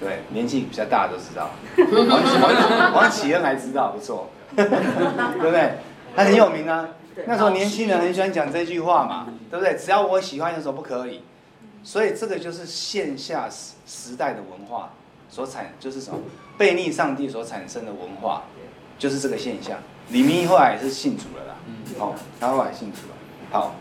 [0.00, 1.50] 对，年纪比较大的都知道，
[2.08, 2.08] 王
[2.40, 5.74] 王王启恩还知道，不错， 对不对？
[6.16, 6.88] 他很有名啊。
[7.26, 9.74] 那时候年轻人很喜欢讲这句话嘛，对不对？
[9.74, 11.22] 只要我喜欢，有什么不可以？
[11.82, 14.90] 所以这个就是线下时时代的文化
[15.28, 16.18] 所产，就是什么
[16.56, 18.44] 背逆上帝所产生的文化，
[18.98, 19.76] 就是这个现象。
[20.10, 21.54] 李明后来也是信主了啦，
[21.98, 23.14] 哦，他后来信主了。
[23.50, 23.74] 好，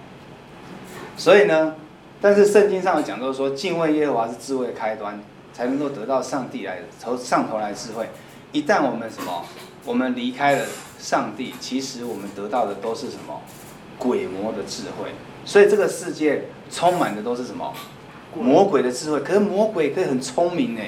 [1.15, 1.75] 所以呢，
[2.21, 5.19] 但是圣经上有讲到说，敬畏耶和华是智慧的开端，
[5.59, 8.07] 才能够得到上帝来的从上头来智慧。
[8.53, 9.43] 一旦我们什么，
[9.83, 10.65] 我们离开了。
[10.97, 13.41] 上帝，其实我们得到的都是什么？
[13.97, 15.11] 鬼魔的智慧。
[15.43, 17.73] 所以这个世界充满的都是什么？
[18.33, 19.19] 魔鬼的智慧。
[19.19, 20.81] 可是魔鬼可以很聪明呢，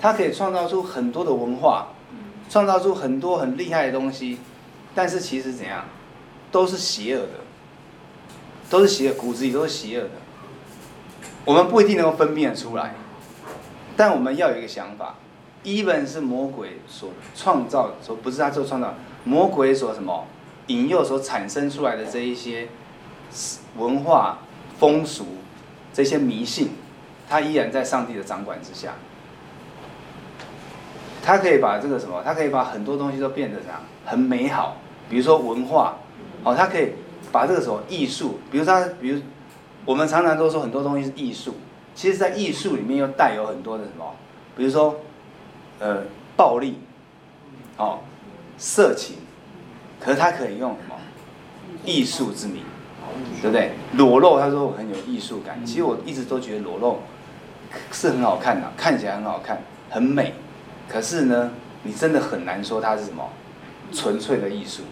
[0.00, 1.92] 他可以创造出很多的文化，
[2.50, 4.38] 创造出很多很厉害的东西。
[4.96, 5.84] 但是其实怎样，
[6.50, 7.40] 都是邪恶的，
[8.68, 10.10] 都是邪恶，骨子里都是邪恶的。
[11.44, 12.94] 我们不一定能够分辨得出来，
[13.96, 15.14] 但我们要有一个想法
[15.64, 18.94] ，even 是魔鬼所创造，所不是他做创造。
[19.24, 20.26] 魔鬼所什么
[20.66, 22.68] 引诱所产生出来的这一些
[23.76, 24.38] 文化
[24.78, 25.26] 风俗，
[25.92, 26.70] 这些迷信，
[27.28, 28.94] 他依然在上帝的掌管之下。
[31.24, 34.76] 他可以把这个什么，他可以把很多东西都变得这样很美好，
[35.10, 35.96] 比如说文化，
[36.44, 36.92] 哦，他可以
[37.32, 39.20] 把这个什么艺术，比如他，比如
[39.84, 41.56] 我们常常都说很多东西是艺术，
[41.96, 44.14] 其实，在艺术里面又带有很多的什么，
[44.54, 45.00] 比如说，
[45.80, 46.02] 呃，
[46.36, 46.78] 暴力，
[47.78, 47.98] 哦。
[48.58, 49.16] 色情，
[50.00, 50.94] 可是他可以用什么？
[51.84, 52.62] 艺术之名，
[53.42, 53.72] 对不对？
[53.92, 55.62] 裸露，他说我很有艺术感。
[55.64, 57.00] 其实我一直都觉得裸露
[57.92, 60.32] 是很好看的，看起来很好看，很美。
[60.88, 61.50] 可是呢，
[61.82, 63.28] 你真的很难说它是什么
[63.92, 64.82] 纯粹的艺术，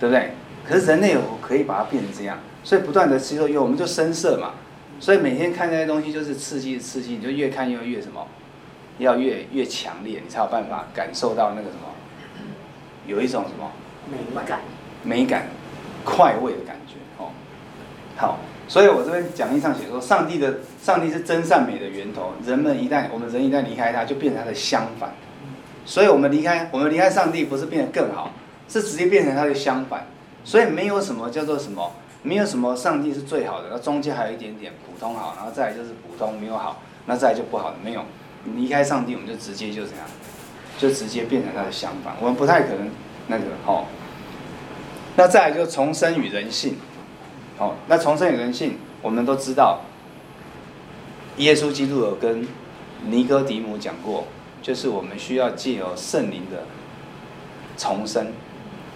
[0.00, 0.32] 对不对？
[0.68, 4.54] 可是人类可以把它变成这样，所以不断的吸收，因为我们就深色嘛，
[5.00, 8.26] 所以每天看这些东西就是刺激刺激，你就越看越越什么，
[8.98, 11.88] 要越越强烈，你才有办法感受到那个什么，
[13.06, 13.72] 有一种什么
[14.10, 14.60] 美感，
[15.02, 15.46] 美感，
[16.04, 17.30] 快慰的感觉哦。
[18.16, 25.10] 好，所以我这边讲义上写说，上帝的上帝是真善美的源头，人们一旦我们人一旦离开他，就变成他的相反。
[25.86, 28.32] 所以我们离开我们离开上帝，不是变得更好，
[28.68, 30.06] 是直接变成他的相反。
[30.44, 31.90] 所以没有什么叫做什么，
[32.22, 38.04] 没有什么上帝是最好的，那中间还有一点点普通好，然后再来就是普通没有好，那再来就不好的没有。
[38.56, 40.06] 离开上帝，我们就直接就这样，
[40.78, 42.14] 就直接变成他的相反。
[42.20, 42.90] 我们不太可能
[43.28, 43.84] 那个哦。
[45.16, 46.76] 那再来就重生与人性，
[47.58, 49.80] 哦，那重生与人性，我们都知道，
[51.36, 52.46] 耶稣基督有跟
[53.04, 54.26] 尼哥底母讲过，
[54.62, 56.64] 就是我们需要借由圣灵的
[57.76, 58.28] 重生，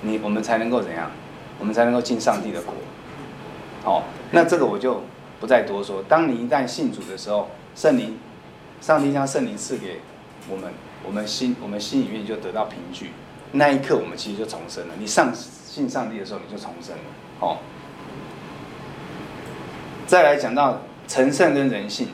[0.02, 1.10] 你我们才能够怎样？
[1.58, 2.74] 我们才能够进上帝的国。
[3.84, 5.02] 好，那这个我就
[5.38, 6.02] 不再多说。
[6.08, 8.16] 当你一旦信主的时候，圣灵，
[8.80, 10.00] 上帝将圣灵赐给
[10.48, 10.72] 我们，
[11.04, 13.10] 我们心我们心里面就得到凭据。
[13.52, 14.94] 那一刻，我们其实就重生了。
[14.98, 17.02] 你上信上帝的时候，你就重生了。
[17.38, 17.60] 好，
[20.06, 22.08] 再来讲到成圣跟人性，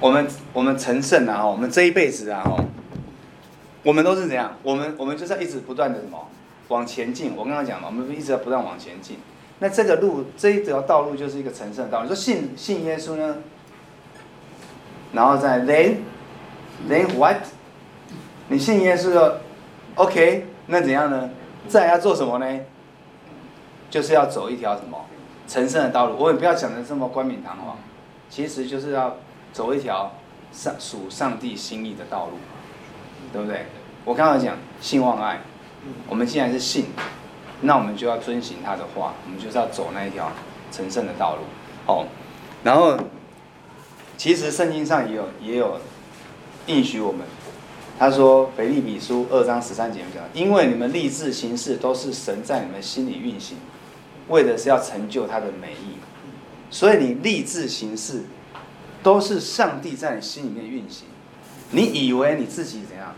[0.00, 2.42] 我们我们成圣啊，我们这一辈子啊，
[3.84, 4.56] 我们都是怎样？
[4.64, 6.28] 我们我们就是要一直不断的什么？
[6.68, 9.18] 往前进，我刚刚讲了，我们一直在不断往前进。
[9.62, 12.08] 那这个路，这一条道路就是一个成圣的道路。
[12.08, 13.36] 说信信耶稣呢，
[15.12, 15.98] 然后再 then
[16.88, 17.36] then what？
[18.48, 19.40] 你信耶稣了
[19.94, 20.48] ，OK？
[20.66, 21.30] 那怎样呢？
[21.68, 22.60] 再要做什么呢？
[23.88, 25.06] 就是要走一条什么
[25.46, 26.16] 成圣的道路。
[26.18, 27.78] 我也不要讲的这么冠冕堂皇，
[28.28, 29.16] 其实就是要
[29.52, 30.12] 走一条
[30.50, 32.32] 上属上帝心意的道路，
[33.32, 33.66] 对不对？
[34.04, 35.38] 我刚刚讲信望爱。
[36.08, 36.86] 我们既然是信，
[37.62, 40.30] 那我们就要遵行他的话，我们就是要走那一条
[40.70, 41.42] 成圣的道路。
[41.86, 42.06] 哦，
[42.62, 42.98] 然后
[44.16, 45.80] 其实圣经上也有也有
[46.66, 47.26] 应许我们，
[47.98, 53.56] 他说腓立比书二章十三节讲，因为你们立志行事都是神在你们心里运行，
[54.28, 55.96] 为的是要成就他的美意。
[56.70, 58.24] 所以你立志行事，
[59.02, 61.06] 都是上帝在你心里面运行。
[61.70, 63.14] 你以为你自己怎样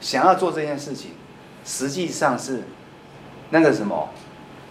[0.00, 1.12] 想要做这件事情？
[1.64, 2.62] 实际上是
[3.50, 4.10] 那个什么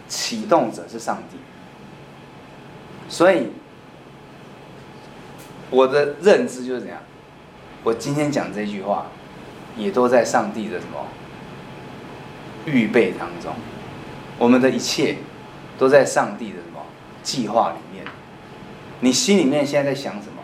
[0.07, 1.37] 启动者是上帝，
[3.09, 3.47] 所以
[5.69, 6.99] 我的认知就是怎样。
[7.83, 9.07] 我今天讲这句话，
[9.75, 11.05] 也都在上帝的什么
[12.65, 13.53] 预备当中。
[14.37, 15.17] 我们的一切
[15.77, 16.81] 都在上帝的什么
[17.23, 18.05] 计划里面。
[18.99, 20.43] 你心里面现在在想什么，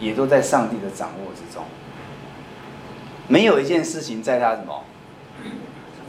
[0.00, 1.64] 也都在上帝的掌握之中。
[3.28, 4.82] 没有一件事情在他什么。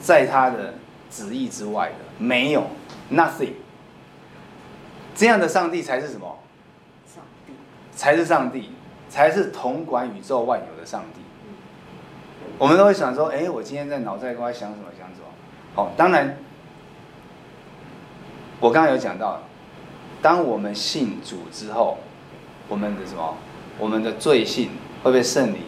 [0.01, 0.75] 在他的
[1.09, 2.63] 旨意之外的，没有
[3.11, 3.53] ，nothing。
[5.15, 6.37] 这样的上帝才是什么？
[7.07, 7.53] 上帝
[7.91, 8.71] 才是上帝，
[9.09, 11.21] 才是统管宇宙万有的上帝。
[12.57, 15.27] 我们都会想说，哎，我今天在脑袋瓜想什么想什么？
[15.73, 16.37] 好，当然，
[18.59, 19.41] 我刚刚有讲到，
[20.21, 21.97] 当我们信主之后，
[22.67, 23.37] 我们的什么？
[23.77, 24.69] 我们的罪性
[25.03, 25.61] 会被圣灵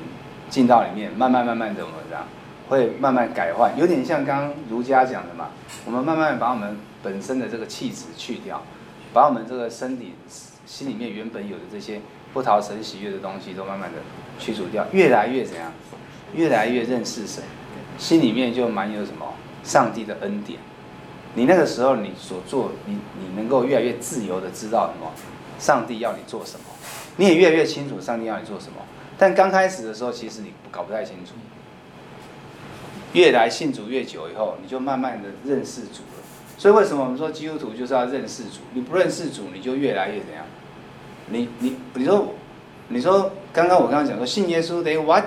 [0.50, 2.26] 进到里面，慢慢慢慢的，我们这样。
[2.70, 5.50] 会慢慢改换，有点像刚刚儒家讲的嘛。
[5.86, 8.62] 我们慢慢把我们本身的这个气质去掉，
[9.14, 10.14] 把我们这个身体
[10.66, 12.02] 心里面原本有的这些
[12.34, 14.00] 不讨神喜悦的东西都慢慢的
[14.38, 15.72] 去除掉，越来越怎样？
[16.34, 17.42] 越来越认识神，
[17.98, 20.60] 心里面就满有什么上帝的恩典。
[21.36, 25.10] 你那个时候你所做，你你能够越来越自由的知道什么？
[25.58, 26.66] 上帝要你做什么？
[27.16, 28.82] 你也越来越清楚上帝要你做什么。
[29.18, 31.32] 但刚开始的时候，其实你搞不太清楚。
[33.14, 36.24] 越来信主越久以后，你就慢慢的认识主了。
[36.58, 38.62] 所以为什么我们说基督徒就是要认识主？
[38.74, 40.46] 你不认识主，你就越来越怎样？
[41.30, 42.34] 你你你说，
[42.88, 45.26] 你说刚刚我刚刚讲说信耶稣等于 what？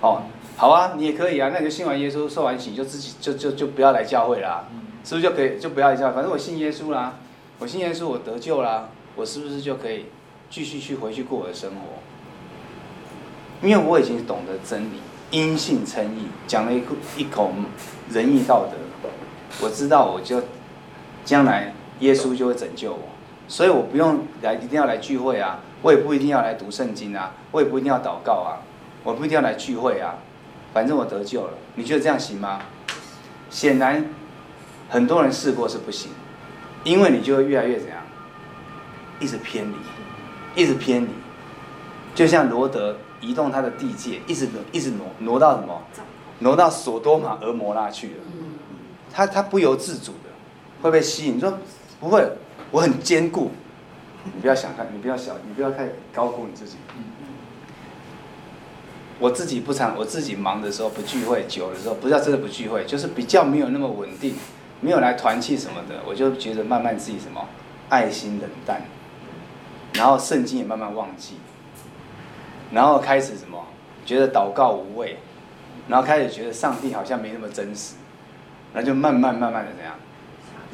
[0.00, 0.22] 哦，
[0.56, 4.68] 好啊，你也可以啊，那你就信完耶稣受完洗就自己就就就不要来教会啦，
[5.04, 6.12] 是不是就可以就不要来教？
[6.12, 7.16] 反正我信耶稣啦，
[7.58, 10.06] 我信耶稣我得救啦，我是不是就可以
[10.48, 13.66] 继续去回去过我的生活？
[13.66, 15.00] 因为我已经懂得真理。
[15.30, 17.52] 因信称义，讲了一口一口
[18.10, 19.08] 仁义道德，
[19.60, 20.42] 我知道我就
[21.24, 23.00] 将来耶稣就会拯救我，
[23.46, 28.64] 所以我不用来一定要来聚会啊，我也不一定要来读圣经啊，我也不一定要祷告啊，
[29.04, 30.14] 我不一定要来聚会啊，
[30.72, 32.60] 反正我得救了，你觉得这样行吗？
[33.50, 34.04] 显然
[34.88, 36.10] 很多人试过是不行，
[36.84, 37.98] 因为你就会越来越怎样，
[39.20, 41.08] 一直偏离，一直偏离，
[42.14, 45.82] 就像罗德移动他的地界，一直挪，一直挪，挪到什么？
[46.40, 48.14] 挪到索多玛、俄摩拉去了。
[49.12, 50.30] 他他不由自主的
[50.82, 51.36] 会被吸引。
[51.36, 51.58] 你说
[51.98, 52.30] 不会，
[52.70, 53.50] 我很坚固。
[54.24, 56.76] 你不要想看，你不要想，你不要太高估你自己。
[59.18, 64.36] 我自己不常，我自己忙的时候不聚会，久的时候不是要真的不聚会，就是比较没有那么稳定，
[64.80, 67.48] 没有来团契什么的，我就觉得慢慢自己什么
[67.88, 68.82] 爱心冷淡，
[69.94, 71.34] 然后圣经也慢慢忘记，
[72.72, 73.64] 然后开始什么
[74.04, 75.16] 觉得祷告无味，
[75.88, 77.94] 然后开始觉得上帝好像没那么真实，
[78.72, 79.94] 然后就慢慢慢慢的怎样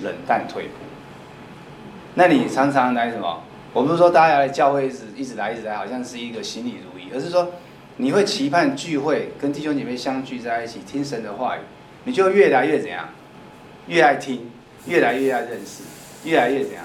[0.02, 0.70] 冷淡退步。
[2.14, 3.42] 那你常常来什么？
[3.72, 7.50] 我不是说大家来教会一直一直来一直来，好像是一个行礼如仪，而是说。
[7.96, 11.60] 你会期盼聚会，跟弟兄姐妹相聚在一起听神的话语，
[12.02, 13.08] 你就越来越怎样？
[13.86, 14.50] 越爱听，
[14.86, 15.84] 越来越爱认识，
[16.24, 16.84] 越来越怎样？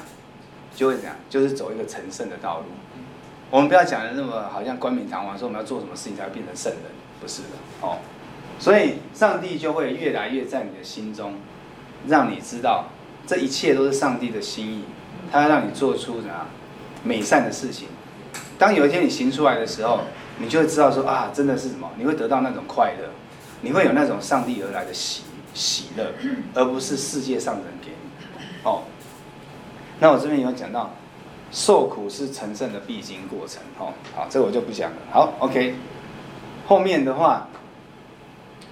[0.76, 1.16] 就会怎样？
[1.28, 2.66] 就是走一个成圣的道路。
[3.50, 6.82] 我们不要讲的那么好像冠冕堂皇，说我们要做什么事情才会变成圣人，
[7.20, 7.48] 不是的
[7.82, 7.98] 哦。
[8.60, 11.34] 所以上帝就会越来越在你的心中，
[12.08, 12.86] 让你知道
[13.26, 14.84] 这一切都是上帝的心意，
[15.32, 16.48] 他要让你做出什么
[17.04, 17.88] 美善的事情。
[18.58, 20.02] 当有一天你行出来的时候。
[20.42, 21.92] 你就会知道说啊，真的是什么？
[21.98, 23.10] 你会得到那种快乐，
[23.60, 26.14] 你会有那种上帝而来的喜喜乐，
[26.54, 28.40] 而不是世界上的人给你。
[28.64, 28.84] 哦，
[30.00, 30.94] 那我这边有讲到，
[31.52, 33.62] 受苦是成圣的必经过程。
[33.78, 34.98] 哦，好，这我就不讲了。
[35.12, 35.76] 好，OK，
[36.68, 37.48] 后面的话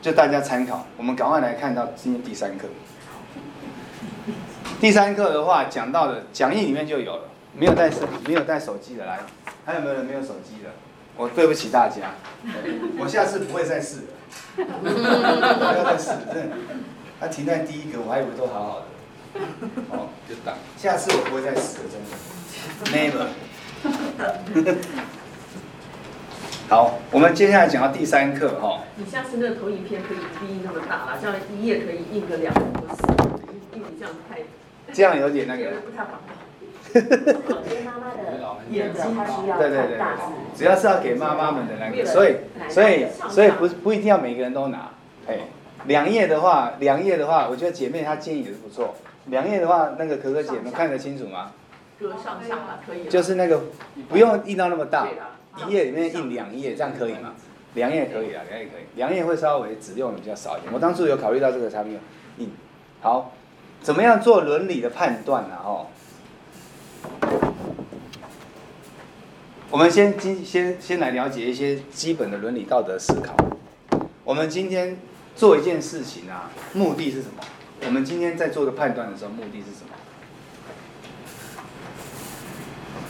[0.01, 0.85] 就大家参考。
[0.97, 2.67] 我们赶快来看到今天第三课。
[4.79, 9.19] 第三课的话讲到的讲义里面就有了，没有带手没有带手机的来，
[9.65, 10.69] 还有没有人没有手机的？
[11.15, 12.11] 我对不起大家，
[12.99, 14.13] 我下次不会再试了，
[14.55, 14.87] 不
[15.63, 16.55] 要再试了，真的。
[17.19, 18.85] 他停在第一个，我还以为都好好的，
[19.89, 22.36] 哦，就当下次我不会再试了，真的
[22.85, 23.27] ，never。
[26.69, 28.81] 好，我们接下来讲到第三课哈。
[28.97, 33.13] 你下次那个投影片可以不印那么大了，这样一页可以印个两个或四个，
[33.73, 34.39] 因为你这样太，
[34.91, 35.71] 这样有点那个。
[35.85, 36.19] 不太好。
[36.93, 37.01] 给
[37.83, 38.17] 妈妈的
[38.69, 39.97] 眼睛，他需要对对对。
[40.57, 42.35] 主要是要给妈妈们的那个，所以
[42.69, 44.89] 所以所以不不一定要每个人都拿。
[45.27, 45.37] 哎，
[45.85, 48.95] 两页的话，两页的话，我觉得姐妹她建议也是不错。
[49.27, 51.51] 两页的话，那个可可姐们看得清楚吗？
[51.99, 53.07] 隔上下可以。
[53.09, 53.61] 就是那个
[54.09, 55.07] 不用印到那么大，
[55.65, 57.33] 一页里面印两页，这样可以吗？
[57.73, 58.83] 两页可以啊，两页可以。
[58.95, 60.73] 两页会稍微只用的比较少一点。
[60.73, 61.99] 我当初有考虑到这个产品，
[62.37, 62.51] 印
[63.01, 63.33] 好，
[63.81, 65.55] 怎么样做伦理的判断呢？
[65.63, 65.87] 哦。
[69.69, 73.35] 我们先今先先来了解一些基本的伦理道德思考。
[74.23, 74.97] 我们今天
[75.35, 77.43] 做一件事情啊，目的是什么？
[77.85, 79.93] 我们今天在做个判断的时候，目的是什么？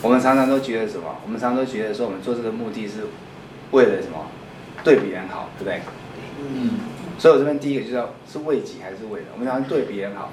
[0.01, 1.17] 我们常常都觉得什么？
[1.25, 3.07] 我们常常都觉得说，我们做这个目的是
[3.71, 4.27] 为了什么？
[4.83, 5.81] 对别人好，对不对？
[6.53, 6.71] 嗯。
[7.17, 9.29] 所以我这边第一个就叫是为己还是为人？
[9.33, 10.31] 我们常常对别人好。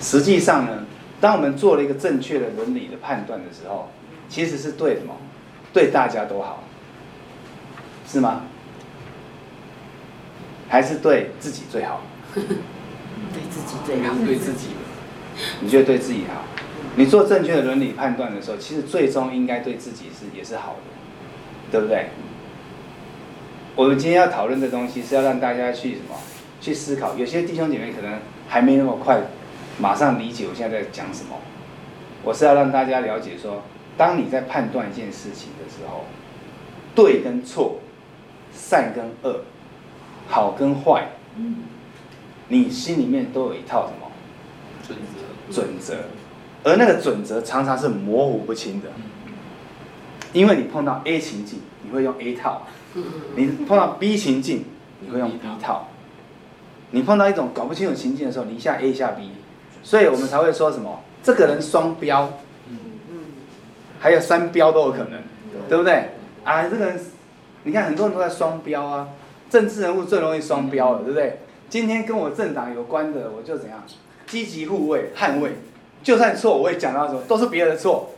[0.00, 0.84] 实际上呢？
[1.20, 3.90] 当我们做了一个正确的伦理的判断的时候，
[4.28, 5.14] 其实是对什么？
[5.72, 6.64] 对大家都好，
[8.08, 8.42] 是吗？
[10.68, 12.00] 还是对自己最好？
[12.34, 12.42] 对
[13.50, 14.14] 自己最好。
[14.24, 14.68] 对自己，
[15.60, 16.42] 你觉得对自己好？
[16.96, 22.08] 你做正确的伦理判断的时候，其实最终应该对自己是也是好的，对不对？
[23.74, 26.16] 我们今天要讨论的东西是要让大家去什么？
[26.60, 27.16] 去思考。
[27.16, 29.20] 有些弟兄姐妹可能还没那么快。
[29.78, 31.36] 马上理解我现在在讲什么，
[32.22, 33.62] 我是要让大家了解说，
[33.96, 36.04] 当你在判断一件事情的时候，
[36.94, 37.80] 对跟错，
[38.52, 39.44] 善跟恶，
[40.28, 41.08] 好跟坏，
[42.48, 44.12] 你心里面都有一套什么
[44.86, 45.54] 准则？
[45.54, 45.96] 准则，
[46.64, 48.88] 而那个准则常常是模糊不清的，
[50.32, 52.62] 因为你碰到 A 情境，你会用 A 套；
[53.36, 54.64] 你碰到 B 情境，
[55.00, 55.88] 你会用 B 套；
[56.90, 59.30] 你碰到一种搞不清楚情境的时候，你一下 A 一下 B。
[59.82, 62.38] 所以我们才会说什么，这个人双标，
[63.98, 65.20] 还有三标都有可能，
[65.68, 65.76] 对。
[65.76, 66.10] 不对？
[66.44, 67.00] 啊，这个人，
[67.64, 69.08] 你看很多人都在双标啊，
[69.50, 71.40] 政治人物最容易双标了，对不对？
[71.68, 73.82] 今天跟我政党有关的，我就怎样，
[74.28, 75.56] 积极护卫、捍卫，
[76.02, 78.10] 就算错，我也讲到说都是别人的错。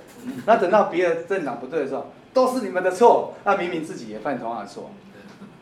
[0.47, 4.91] 那等到别的政党不对的时候，都是你们的错，那明明自己也犯同样的错。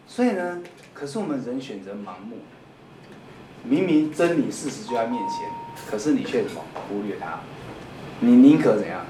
[0.07, 0.61] 所以呢，
[0.95, 2.37] 可是我们人选择盲目，
[3.65, 5.49] 明明真理事实就在面前。
[5.91, 7.41] 可是你却什么忽略它？
[8.21, 9.05] 你宁可怎样？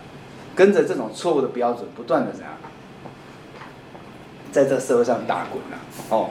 [0.54, 2.52] 跟着这种错误的标准不断的怎样？
[4.50, 5.80] 在这社会上打滚啊！
[6.10, 6.30] 哦，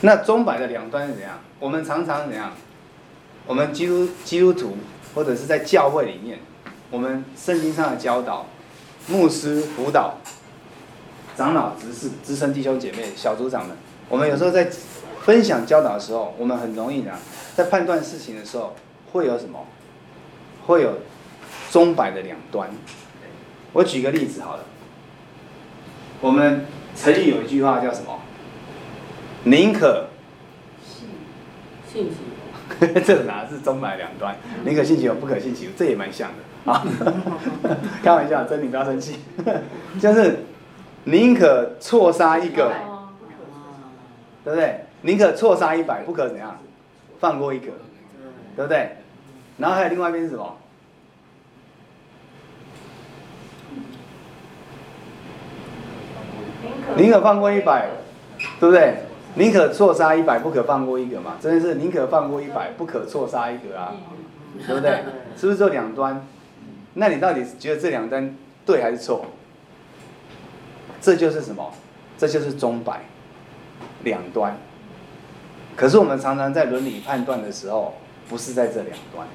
[0.00, 1.38] 那钟摆的两端是怎样？
[1.60, 2.52] 我们常常怎样？
[3.46, 4.76] 我们基督基督徒
[5.14, 6.38] 或者是在教会里面，
[6.90, 8.46] 我们圣经上的教导，
[9.08, 10.14] 牧师辅导，
[11.36, 13.76] 长老执事资深弟兄姐妹小组长们，
[14.08, 14.70] 我们有时候在
[15.22, 17.12] 分享教导的时候，我们很容易呢，
[17.54, 18.74] 在判断事情的时候
[19.12, 19.66] 会有什么？
[20.66, 20.98] 会有
[21.70, 22.70] 钟摆的两端。
[23.72, 24.64] 我举个例子好了，
[26.20, 28.20] 我们成语有一句话叫什么？
[29.44, 30.08] 宁可
[30.86, 31.08] 信
[31.90, 32.16] 信其，
[33.04, 34.36] 这哪是钟摆两端？
[34.64, 36.30] 宁可信其有，不可信其无，这也蛮像
[36.64, 36.84] 的啊。
[38.02, 39.18] 开玩笑，真你不要生气，
[40.00, 40.40] 就是
[41.04, 42.72] 宁可错杀一个，
[44.44, 44.84] 对不对？
[45.02, 46.56] 宁可错杀一百，不可怎样，
[47.20, 47.72] 放过一个，
[48.56, 48.96] 对不对？
[49.58, 50.56] 然后还有另外一边是什么？
[56.96, 57.88] 宁可放过一百，
[58.60, 58.94] 对不对？
[59.34, 63.94] 宁可错杀一百，不可放过一个嘛，真的是宁可放过一百，不可错杀一个啊，
[64.66, 65.02] 对不对？
[65.36, 66.26] 是不是这两端？
[66.94, 69.24] 那你到底觉得这两端对还是错？
[71.00, 71.72] 这就是什么？
[72.18, 73.00] 这就是钟摆，
[74.04, 74.56] 两端。
[75.74, 77.94] 可是我们常常在伦理判断的时候，
[78.28, 79.26] 不是在这两端，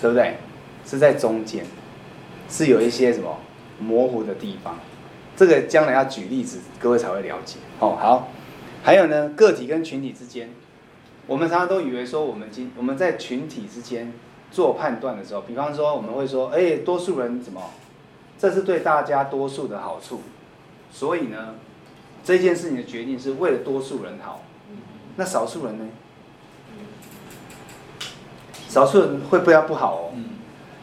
[0.00, 0.36] 对不对？
[0.84, 1.64] 是在中间，
[2.50, 3.38] 是有一些什么
[3.78, 4.76] 模糊的地方。
[5.36, 7.58] 这个将来要举例子，各位才会了解。
[7.78, 8.28] 哦，好，
[8.82, 10.50] 还有呢，个体跟群体之间，
[11.26, 14.12] 我们常常都以为说，我们今我们在群体之间
[14.50, 17.62] 做判断的时候，比方说我们会说，哎，多数人怎么，
[18.38, 20.22] 这是对大家多数的好处，
[20.90, 21.54] 所以呢，
[22.24, 24.42] 这件事情的决定是为了多数人好，
[25.16, 25.86] 那少数人呢？
[28.68, 30.12] 少数人会不要不好哦？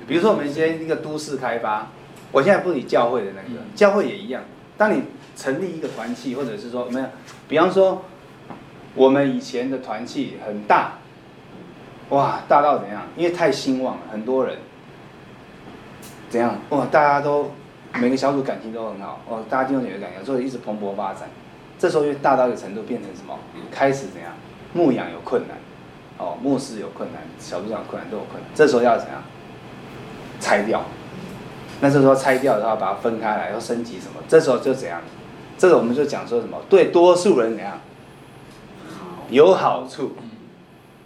[0.07, 1.87] 比如说我们今天一个都市开发。
[2.31, 4.43] 我现在不理教会的那个，教会也一样。
[4.77, 5.01] 当你
[5.39, 7.05] 成立一个团契，或者是说没有，
[7.47, 8.03] 比方说
[8.93, 10.95] 我们以前的团契很大，
[12.09, 13.03] 哇，大到怎样？
[13.15, 14.57] 因为太兴旺了，很多人，
[16.29, 16.57] 怎样？
[16.71, 17.51] 哇，大家都
[17.93, 21.29] 每个小组感情都很好，哦，大家弟兄姐妹感情，所以一直蓬勃发展。
[21.77, 23.39] 这时候就大到一个程度，变成什么？
[23.71, 24.33] 开始怎样？
[24.73, 25.55] 牧养有困难，
[26.17, 28.51] 哦，牧师有困难，小组长困难都有困难。
[28.53, 29.23] 这时候要怎样？
[30.41, 30.83] 拆掉。
[31.79, 34.21] 那这时候拆掉的话，把它分开来，要升级什么？
[34.27, 35.01] 这时候就怎样？
[35.59, 36.57] 这个我们就讲说什么？
[36.69, 37.77] 对多数人怎样？
[39.29, 40.13] 有好处，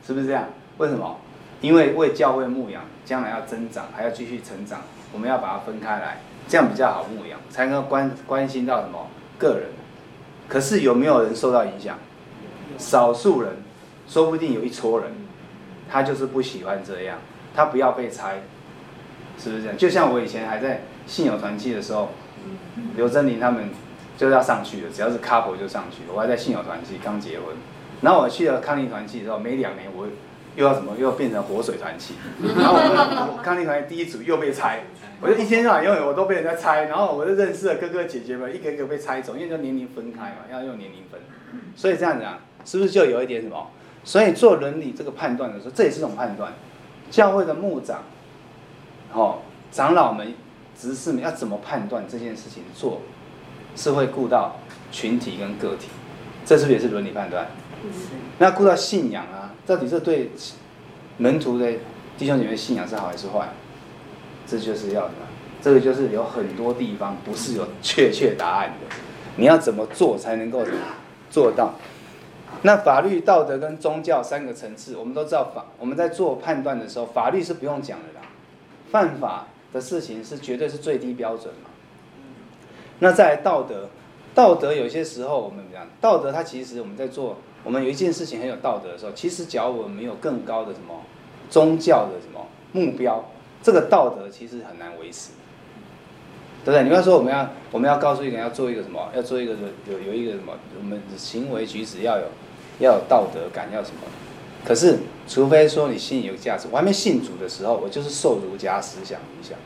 [0.05, 0.45] 是不是这样？
[0.77, 1.17] 为什么？
[1.59, 4.81] 因为为教会牧养，将来要增长，还要继续成长，
[5.11, 9.07] 我们要把它分开来，这样比较好牧养，才能够关关心到什么
[9.39, 9.69] 个人。
[10.47, 11.97] 可是有没有人受到影响？
[12.77, 13.53] 少数人，
[14.07, 15.09] 说不定有一撮人，
[15.89, 17.17] 他就是不喜欢这样，
[17.55, 18.43] 他不要被拆。
[19.35, 19.75] 是不是这样？
[19.75, 22.09] 就像我以前还在信友团契的时候，
[22.95, 23.69] 刘真林他们
[24.23, 26.13] 就要上去了，只要是 couple 就上去了。
[26.13, 27.47] 我还在信友团契刚结婚，
[28.01, 30.07] 然后我去了康宁团契之后，没两年我
[30.55, 32.13] 又要什么，又要变成活水团契。
[32.57, 34.83] 然后我们康宁团契第一组又被拆，
[35.19, 41.19] 我就一天到晚因为我都被人家拆，然后我就认识了哥哥姐姐们，一个一个被拆走，因为就年龄分开嘛，要用年龄分。
[41.75, 43.67] 所以这样子啊，是不是就有一点什么？
[44.05, 46.53] 所以做伦理这个判断的时候，这也是种判断。
[47.11, 48.03] 教会的牧长。
[49.11, 49.39] 哦，
[49.71, 50.33] 长老们、
[50.79, 53.01] 执事们要怎么判断这件事情做，
[53.75, 54.57] 是会顾到
[54.91, 55.87] 群体跟个体，
[56.45, 57.47] 这是不是也是伦理判断？
[58.39, 60.31] 那顾到信仰啊，到底这对
[61.17, 61.71] 门徒的
[62.17, 63.49] 弟兄姐妹信仰是好还是坏？
[64.45, 65.27] 这就是要什么？
[65.61, 68.95] 这个就是有很多地方不是有确切答案的，
[69.37, 70.63] 你要怎么做才能够
[71.29, 71.75] 做到？
[72.61, 78.27] 那法律、道德跟宗教三个层次，我们都知道法，我们在做判断的时候，法律是不用讲的啦。
[78.91, 81.69] 犯法的事情是绝对是最低标准嘛？
[82.99, 83.89] 那在道德，
[84.33, 91.01] 道德有些时候我们讲道德，它其实我们在做，我们有一件事情很有道德的时候，其实只要我们没有更高的什么
[91.49, 93.23] 宗教的什么目标，
[93.61, 95.31] 这个道德其实很难维持，
[96.63, 96.83] 对不对？
[96.83, 99.53] 你不要说我们要我们要告诉一个人要做一个什么，要做一个
[99.89, 102.25] 有有一个什么，我们的行为举止要有
[102.79, 104.01] 要有道德感，要什么？
[104.65, 109.57] 可是，除非说你心里有价值，我还没信主的时候，我就是受儒家思想影响。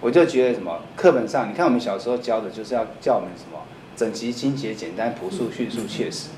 [0.00, 3.60] 我就觉得什么课本上，你看我们小时候教的，就是要教我们什么
[3.96, 6.28] 整齐、清洁、简单、朴素、迅速、切实，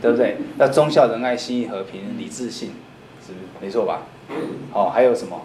[0.00, 0.38] 对不对？
[0.58, 2.70] 要忠孝仁爱、信义和平、理智信，
[3.26, 3.44] 是不是？
[3.60, 4.02] 没错吧？
[4.72, 5.42] 哦，还有什么？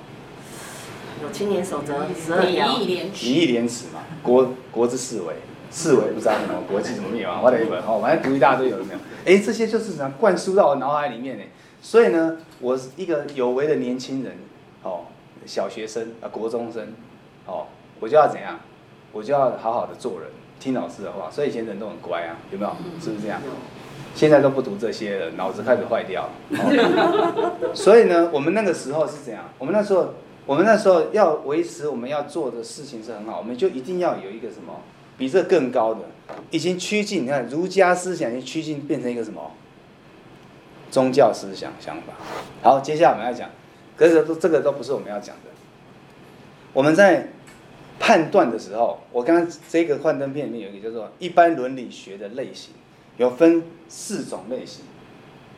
[1.24, 2.86] 有青年守则十二条，礼
[3.22, 5.34] 义廉耻嘛，国国之四维。
[5.70, 9.00] 四维不知道什么国际什么灭亡，我的一本哦，反正读一大堆有没有？
[9.26, 11.44] 哎，这些就是怎样灌输到我脑海里面呢？
[11.82, 14.38] 所以呢，我是一个有为的年轻人，
[14.84, 15.02] 哦，
[15.46, 16.88] 小学生啊，国中生，
[17.48, 17.66] 哦，
[18.00, 18.60] 我就要怎样？
[19.14, 20.30] 我就要好好的做人，
[20.60, 22.72] 听老师的话，所以以前人都很乖啊，有没有？
[23.02, 23.42] 是不是这样？
[24.14, 26.30] 现在都不读这些了，脑子开始坏掉。
[26.52, 29.46] 哦、 所以呢，我们那个时候是怎样？
[29.58, 30.14] 我们那时候，
[30.46, 34.82] 我们那时候要维持我们要做的事情是很好，我们就一定要有一个什么
[35.18, 36.02] 比这更高的，
[36.52, 39.52] 已经趋近，你看儒家思想已经趋近变成一个什么
[40.92, 42.14] 宗教思想想法。
[42.62, 43.50] 好，接下来我们要讲，
[43.96, 45.52] 可是都这个都不是我们要讲的。
[46.74, 47.30] 我们在
[48.00, 52.74] 判断的时候，我刚刚这个幻灯片里面有一个叫做一般伦理学的类型，
[53.18, 54.86] 有分四种类型。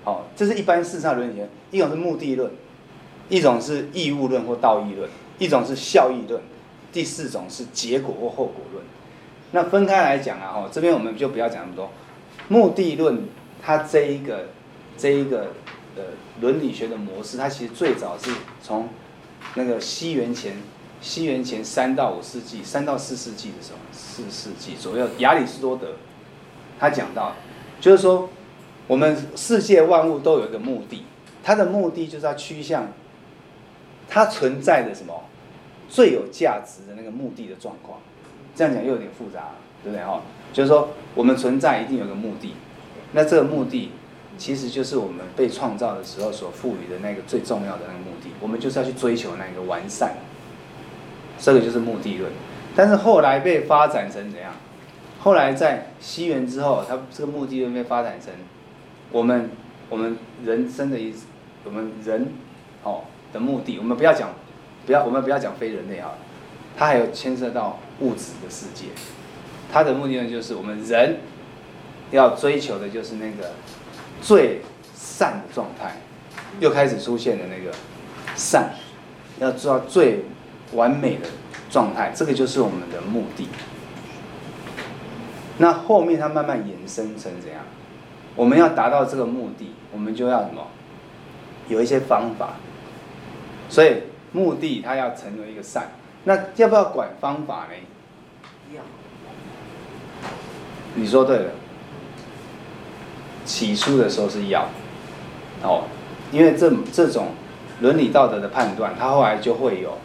[0.03, 2.51] 好，这是一般四大伦理学，一种是目的论，
[3.27, 6.41] 一种是义务论或道义论，一种是效益论，
[6.91, 8.83] 第四种是结果或后果论。
[9.51, 11.91] 那分开来讲啊，哦，这边我们就不要讲那么多。
[12.47, 13.23] 目的论
[13.61, 14.47] 它这一个
[14.97, 15.51] 这一个
[15.95, 16.03] 呃
[16.39, 18.31] 伦理学的模式，它其实最早是
[18.63, 18.87] 从
[19.55, 20.55] 那个西元前。
[21.01, 25.93] 西元前三到五世纪，三到四世纪的时候，四世纪左右，亚里士多德
[26.79, 27.33] 他讲到，
[27.79, 28.29] 就是说，
[28.87, 31.05] 我们世界万物都有一个目的，
[31.43, 32.87] 它的目的就是要趋向
[34.09, 35.23] 它存在的什么
[35.87, 37.99] 最有价值的那个目的的状况。
[38.55, 39.51] 这样讲又有点复杂，
[39.83, 40.21] 对不对哈？
[40.51, 42.53] 就是说，我们存在一定有个目的，
[43.13, 43.91] 那这个目的
[44.37, 50.13] 其实就是我们被创造的时候所赋予的那个最重要的那个目的，我们就是要去追求那个完善。
[51.39, 52.29] 这个就是目的论，
[52.75, 54.51] 但是后来被发展成怎样？
[55.21, 58.33] 后来在西元之后，它这个目的论被发展成
[59.11, 59.49] 我们
[59.89, 61.27] 我们人生的意思，
[61.63, 62.27] 我们人
[62.83, 63.77] 哦的目的。
[63.79, 64.29] 我们不要讲，
[64.85, 66.11] 不要我们不要讲非人类啊，
[66.77, 68.87] 它还有牵涉到物质的世界。
[69.71, 71.17] 它的目的呢，就是我们人
[72.11, 73.51] 要追求的就是那个
[74.21, 74.61] 最
[74.93, 75.97] 善的状态，
[76.59, 77.75] 又开始出现了那个
[78.35, 78.73] 善，
[79.39, 80.25] 要做到最。
[80.73, 81.27] 完美的
[81.69, 83.47] 状态，这个就是我们的目的。
[85.57, 87.61] 那后面它慢慢延伸成怎样？
[88.35, 90.67] 我们要达到这个目的，我们就要什么？
[91.67, 92.51] 有一些方法。
[93.67, 95.89] 所以目的它要成为一个善，
[96.23, 98.75] 那要不要管方法呢？
[98.75, 98.81] 要。
[100.95, 101.51] 你说对了。
[103.45, 104.69] 起初的时候是要，
[105.63, 105.85] 哦，
[106.31, 107.29] 因为这这种
[107.81, 109.97] 伦理道德的判断，它后来就会有。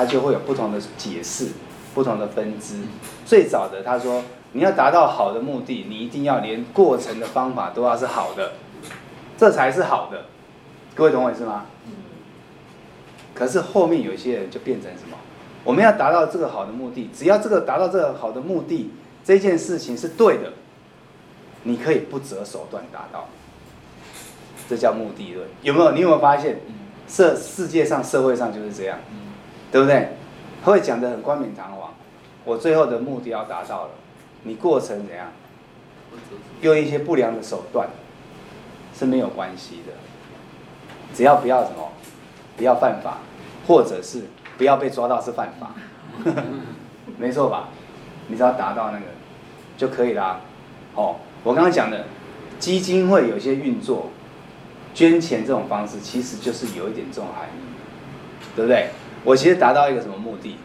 [0.00, 1.48] 它就会有不同的解释，
[1.94, 2.80] 不同的分支。
[3.26, 4.22] 最早的他说，
[4.52, 8.52] 你要达到好的目的，你一定要连过程的方法都要是好的，
[9.36, 10.22] 这才是好的。
[10.94, 11.66] 各位懂我意思吗？
[13.34, 15.18] 可是后面有些人就变成什么？
[15.64, 18.90] 我们要达到这个好的目的，只要这个达到这个好的目的，
[19.22, 20.54] 这件事情是对的，
[21.64, 23.28] 你可以不择手段达到。
[24.66, 25.92] 这叫目的论，有没有？
[25.92, 26.58] 你有没有发现？
[27.06, 28.96] 这世界上、社会上就是这样。
[29.70, 30.08] 对不对？
[30.64, 31.94] 他会讲得很冠冕堂皇，
[32.44, 33.90] 我最后的目的要达到了，
[34.42, 35.28] 你过程怎样？
[36.60, 37.88] 用一些不良的手段
[38.98, 39.92] 是没有关系的，
[41.14, 41.92] 只要不要什么，
[42.56, 43.18] 不要犯法，
[43.66, 44.24] 或者是
[44.58, 45.72] 不要被抓到是犯法，
[47.16, 47.68] 没错吧？
[48.26, 49.04] 你只要达到那个
[49.76, 50.40] 就可以啦。
[50.94, 52.04] 哦，我刚刚讲的
[52.58, 54.10] 基金会有些运作，
[54.92, 58.90] 捐钱这种方式，其实就是有一点这种含义，对不对？
[59.24, 60.56] 我其实达到一个什么目的？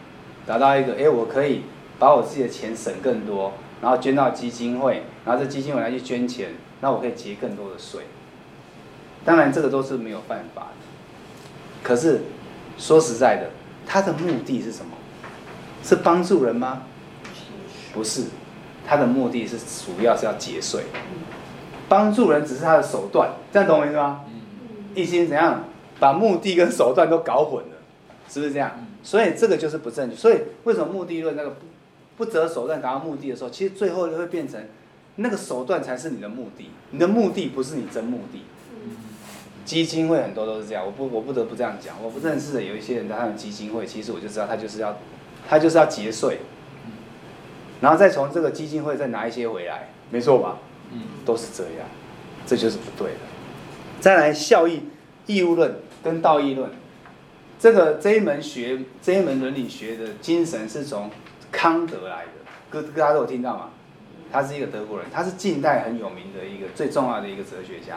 [0.46, 1.62] 达到一个，哎，我可以
[1.98, 3.52] 把我自己的钱省更多，
[3.82, 6.50] 然后捐到基金会，然后这基金会来去捐钱，
[6.80, 8.02] 那我可以节更多的税。
[9.24, 10.68] 当然，这个都是没有办法的。
[11.82, 12.22] 可是
[12.78, 13.50] 说实在的，
[13.86, 14.92] 他的目的是什么？
[15.82, 16.82] 是帮助人吗？
[17.92, 18.24] 不是，
[18.86, 20.84] 他的目的是主要是要节税。
[21.88, 24.22] 帮助人只是他的手段，这样懂我意思吗？
[24.94, 25.64] 一心怎样
[26.00, 27.75] 把目的跟手段都搞混了？
[28.28, 28.72] 是不是这样？
[29.02, 30.16] 所以这个就是不正确。
[30.16, 31.66] 所以为什么目的论那个不
[32.16, 34.60] 不择手段达到目的的时候，其实最后就会变成
[35.16, 38.42] 那个手段才是你的目的，你的目的不是你真目的。
[39.64, 41.96] 基金会很多都是这样，我不我不得不这样讲。
[42.02, 44.96] 我不认识的有一些人在他们基金会，其实我就知道他就是要
[45.48, 46.38] 他就是要节税，
[47.80, 50.58] 然后再从这个基金会再拿一些回来，没错吧？
[50.92, 51.88] 嗯，都是这样，
[52.46, 53.18] 这就是不对的。
[54.00, 54.82] 再来效益
[55.26, 56.70] 义务论跟道义论。
[57.58, 61.10] 这个这一门学，这一门伦理学的精神是从
[61.50, 62.30] 康德来的，
[62.68, 63.70] 各大家都有听到吗？
[64.30, 67.96] 他是一个德国人，他是近代很有名的一个最重要的一个哲学家。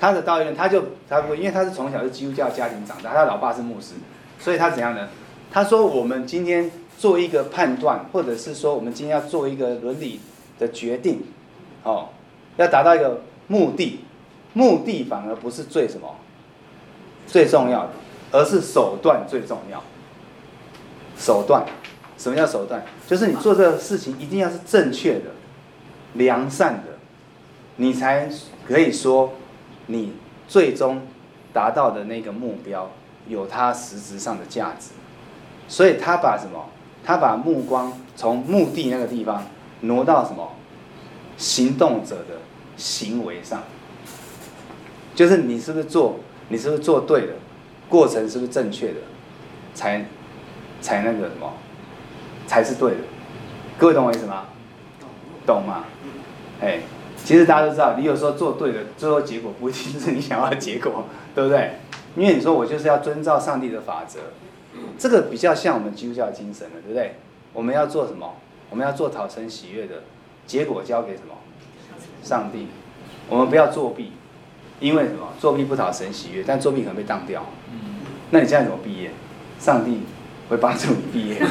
[0.00, 3.94] 他的道义论，他就他不，因为他是从小是基督教家庭长大，他老爸是牧师，
[4.38, 5.08] 所以他怎样呢？
[5.52, 10.20] 他说我们今天做一个判断，或者是说我们今天要做一个伦理
[10.58, 11.22] 的决定，
[11.84, 12.08] 哦，
[12.56, 14.00] 要达到一个目的，
[14.54, 16.16] 目的反而不是最什么
[17.26, 17.90] 最重要的。
[18.32, 19.82] 而是手段最重要，
[21.16, 21.64] 手段
[22.18, 22.84] 什么叫手段？
[23.06, 25.30] 就是你做这个事情一定要是正确的、
[26.14, 26.98] 良善的，
[27.76, 28.28] 你才
[28.66, 29.32] 可以说
[29.86, 30.14] 你
[30.48, 31.02] 最终
[31.52, 32.90] 达到的那个目标
[33.28, 34.90] 有它实质上的价值。
[35.68, 36.68] 所以他把什么？
[37.04, 39.44] 他把目光从目的那个地方
[39.80, 40.52] 挪到什么？
[41.36, 42.38] 行动者的
[42.76, 43.62] 行为上，
[45.14, 46.16] 就是你是不是做？
[46.48, 47.34] 你是不是做对了？
[47.88, 49.00] 过程是不是正确的？
[49.74, 50.04] 才
[50.80, 51.52] 才那个什么？
[52.46, 52.98] 才是对的。
[53.78, 54.44] 各位懂我意思吗？
[55.46, 55.84] 懂吗？
[56.60, 56.80] 哎，
[57.22, 61.72] 其实大家都知道，你有时候做对了，最后结果不一定是你想要的结果， 对不对？
[62.16, 64.20] 因为你说我就是要遵照上帝的法则，
[64.98, 67.16] 这个比较像我们基督教精神的，对不对？
[67.52, 68.36] 我们要做什么？
[68.70, 69.96] 我们要做讨神喜悦的，
[70.46, 71.34] 结果交给什么？
[72.22, 72.68] 上帝。
[73.28, 74.12] 我们不要作弊。
[74.80, 75.32] 因为什么？
[75.38, 77.44] 作弊不讨神喜悦，但作弊可能被当掉。
[78.30, 79.10] 那你现在怎么毕业？
[79.58, 80.00] 上帝
[80.48, 81.40] 会帮助你毕业。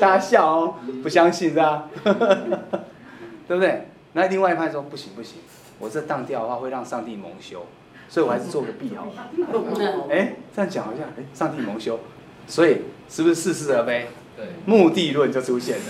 [0.00, 1.88] 大家笑哦，不相信是吧？
[3.46, 3.88] 对不对？
[4.14, 5.38] 那另外一派说不行不行，
[5.78, 7.66] 我这当掉的话会让上帝蒙羞，
[8.08, 9.12] 所以我还是做个弊好了。
[10.10, 12.00] 哎，这样讲好像哎，上帝蒙羞，
[12.46, 14.08] 所以是不是似是而非？
[14.36, 15.84] 对，目的论就出现了。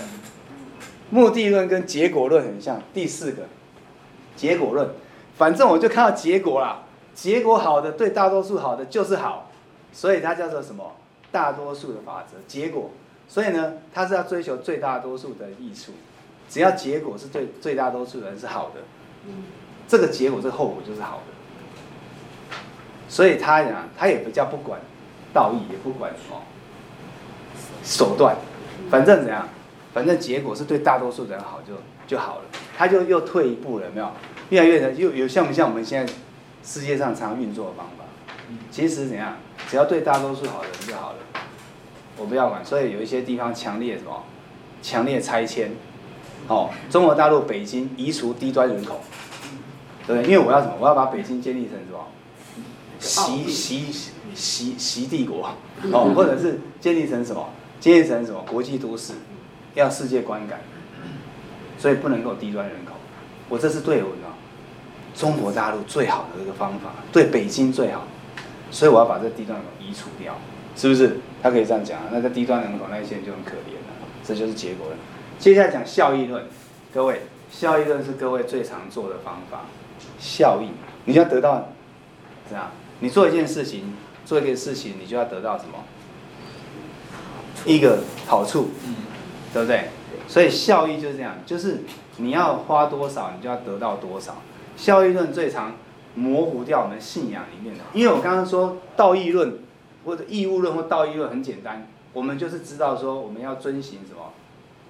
[1.09, 2.81] 目的论跟结果论很像。
[2.93, 3.43] 第四个。
[4.35, 4.89] 结果论，
[5.37, 6.79] 反正我就看到结果啦。
[7.13, 9.49] 结果好的，对大多数好的就是好，
[9.93, 10.95] 所以它叫做什么？
[11.31, 12.37] 大多数的法则。
[12.47, 12.91] 结果，
[13.27, 15.93] 所以呢，它是要追求最大多数的益处。
[16.49, 18.81] 只要结果是对最大多数人是好的，
[19.87, 22.57] 这个结果这个后果就是好的。
[23.07, 24.79] 所以他讲，他也比较不管
[25.33, 26.41] 道义，也不管什么
[27.83, 28.35] 手段，
[28.89, 29.47] 反正怎样，
[29.93, 31.73] 反正结果是对大多数人好就
[32.07, 32.41] 就好了。
[32.77, 34.11] 他就又退一步了，有没有？
[34.49, 36.13] 越来越的又有像不像我们现在
[36.63, 38.05] 世界上常运作的方法？
[38.69, 39.37] 其实怎样，
[39.69, 41.17] 只要对大多数好的人就好了，
[42.17, 42.63] 我不要管。
[42.63, 44.23] 所以有一些地方强烈什么，
[44.83, 45.71] 强烈拆迁，
[46.47, 49.01] 哦，中国大陆北京移除低端人口，
[50.05, 50.31] 对不对？
[50.31, 50.75] 因为我要什么？
[50.79, 52.05] 我要把北京建立成什么？
[52.99, 55.49] 习习习习帝国，
[55.91, 57.49] 哦，或者是建立成什么？
[57.79, 58.43] 建立成什么？
[58.49, 59.13] 国际都市，
[59.73, 60.59] 要世界观感。
[61.85, 62.93] 所以不能够低端人口，
[63.47, 64.17] 我这是对我的
[65.13, 68.07] 中国大陆最好的一个方法，对北京最好，
[68.71, 70.35] 所以我要把这低端人口移除掉，
[70.75, 71.19] 是不是？
[71.43, 74.95] 他可以这样讲，那个低端人口那一些人就很可怜了，这就是结果了。
[75.37, 76.43] 接下来讲效益论，
[76.91, 77.21] 各位，
[77.51, 79.65] 效益论是各位最常做的方法，
[80.17, 80.69] 效益，
[81.03, 81.69] 你就要得到
[82.49, 82.71] 怎样？
[82.99, 83.93] 你做一件事情，
[84.25, 85.83] 做一件事情，你就要得到什么？
[87.63, 88.71] 一个好处，
[89.53, 89.89] 对不对？
[90.27, 91.81] 所以效益就是这样，就是
[92.17, 94.37] 你要花多少，你就要得到多少。
[94.77, 95.73] 效益论最常
[96.15, 99.59] 模糊掉我们信仰里面的，因为我刚刚说道义论
[100.05, 104.33] 或者义务论或道义论很简单，我们就是知道说我们要遵循什么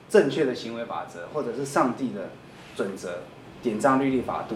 [0.09, 2.30] 正确的行为法则，或者是上帝的
[2.76, 3.19] 准则、
[3.61, 4.55] 典章、律例、法度，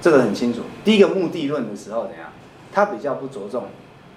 [0.00, 0.60] 这个很清楚。
[0.84, 2.30] 第一个目的论的时候怎样？
[2.72, 3.64] 他比较不着重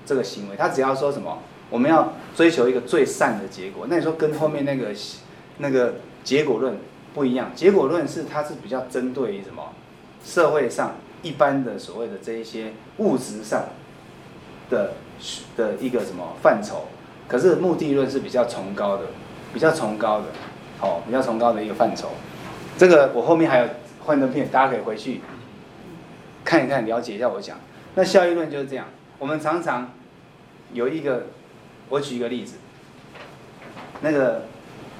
[0.05, 1.39] 这个行为，他只要说什么
[1.69, 3.87] 我们要追求一个最善的结果。
[3.89, 4.93] 那你说跟后面那个？
[5.57, 6.77] 那个结果论
[7.13, 9.73] 不一样，结果论是它是比较针对于什么
[10.23, 13.69] 社会上一般的所谓的这一些物质上
[14.69, 14.95] 的
[15.55, 16.87] 的一个什么范畴，
[17.27, 19.03] 可是目的论是比较崇高的，
[19.53, 20.25] 比较崇高的，
[20.81, 22.09] 哦，比较崇高的一个范畴。
[22.77, 23.67] 这个我后面还有
[24.03, 25.21] 幻灯片，大家可以回去
[26.43, 27.57] 看一看，了解一下我讲。
[27.95, 28.87] 那效益论就是这样，
[29.19, 29.93] 我们常常
[30.73, 31.27] 有一个，
[31.87, 32.55] 我举一个例子，
[34.01, 34.47] 那个。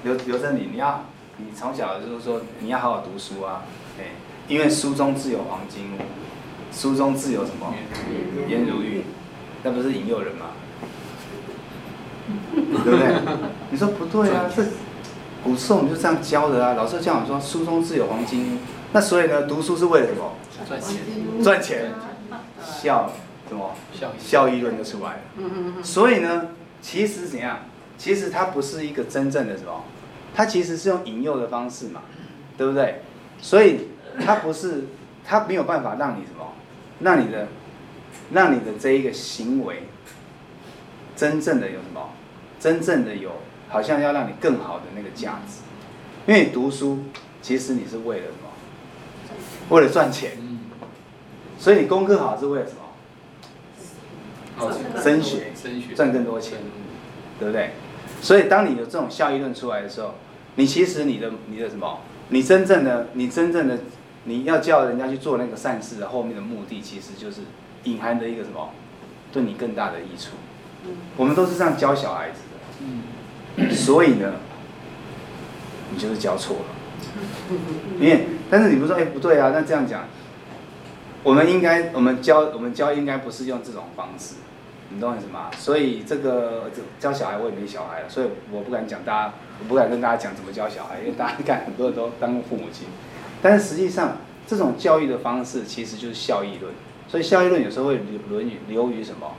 [0.04, 1.04] 刘刘真理，你要
[1.38, 3.62] 你从小就是说你要好好读书啊，
[3.98, 4.04] 哎，
[4.48, 5.98] 因为书中自有黄金屋，
[6.72, 7.74] 书中自有什么
[8.48, 9.04] 颜如玉，
[9.62, 10.46] 那不是引诱人吗？
[12.84, 13.14] 对不对？
[13.70, 14.64] 你说不对啊，这
[15.44, 18.58] 古时候我们就这样教的啊，老师教我们说书中自有黄金屋，
[18.92, 20.32] 那所以呢，读书是为了什么？
[20.66, 20.96] 赚钱，
[21.42, 21.92] 赚钱，
[22.60, 23.12] 效
[23.48, 23.70] 什么？
[23.92, 25.82] 效效益论就出来了。
[25.82, 26.48] 所以呢，
[26.80, 27.58] 其实怎样？
[27.98, 29.84] 其实它不是一个真正的什么。
[30.34, 32.02] 它其实是用引诱的方式嘛，
[32.58, 33.00] 对不对？
[33.40, 33.88] 所以
[34.24, 34.84] 它不是，
[35.24, 36.52] 它没有办法让你什么，
[37.00, 37.48] 让你的，
[38.32, 39.84] 让你的这一个行为，
[41.16, 42.10] 真正的有什么，
[42.60, 43.32] 真正的有，
[43.68, 45.62] 好像要让你更好的那个价值。
[46.26, 47.04] 因为你读书，
[47.40, 48.50] 其实你是为了什么？
[49.70, 50.32] 为了赚钱。
[51.58, 52.72] 所以你功课好是为了什
[54.58, 54.70] 么？
[55.02, 56.58] 升学，升学，赚更多钱，
[57.38, 57.70] 对不对？
[58.20, 60.14] 所以当你有这种效益论出来的时候，
[60.56, 62.00] 你其实你的你的什么？
[62.30, 63.78] 你真正的你真正的
[64.24, 67.42] 你要叫人家去做那个善事的后面的目的，其实就是
[67.84, 68.70] 隐含的一个什么？
[69.32, 70.30] 对你更大的益处。
[71.16, 72.40] 我们都是这样教小孩子
[73.58, 73.74] 的。
[73.74, 74.32] 所以呢，
[75.92, 76.64] 你就是教错了。
[78.00, 80.04] 因为，但是你不说，哎，不对啊，那这样讲，
[81.22, 84.34] 我们应该，我们教，我们教应该不是用这种方式。
[84.90, 85.50] 你懂我意思吗？
[85.58, 86.70] 所以这个
[87.00, 92.86] 教小孩，我也没小孩了，所以我不敢讲大家，我不敢跟大家讲怎么教小孩，因为大家看很多人都当过父母亲。
[93.42, 96.72] 但是实际上，这种教育的方式其实就是效益论。
[97.08, 99.32] 所以效益论有时候会流于流于什么？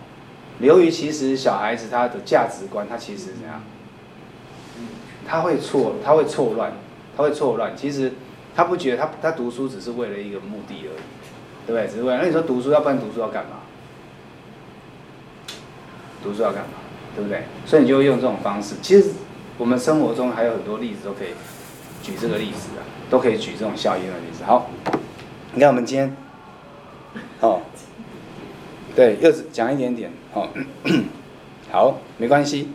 [0.60, 3.62] 流于其实小孩子他的价值观，他其实怎样？
[5.28, 6.72] 他会错，他会错乱，
[7.16, 7.76] 他会错乱。
[7.76, 8.14] 其实
[8.56, 11.88] 他不觉得他他读书只是为了一个目的而已，对不对？
[11.88, 13.58] 只是为了，那你说读书，要不然读书要干嘛？
[16.28, 16.70] 读书要干嘛？
[17.16, 17.44] 对不对？
[17.66, 18.76] 所以你就会用这种方式。
[18.82, 19.12] 其实
[19.58, 21.30] 我们生活中还有很多例子都可以
[22.04, 24.44] 举这个例子啊，都可以举这种效应的例子。
[24.44, 24.70] 好，
[25.54, 26.16] 你看我们今天，
[27.40, 27.62] 哦，
[28.96, 30.48] 对，又是讲一点点，哦，
[31.72, 32.70] 好，没关系。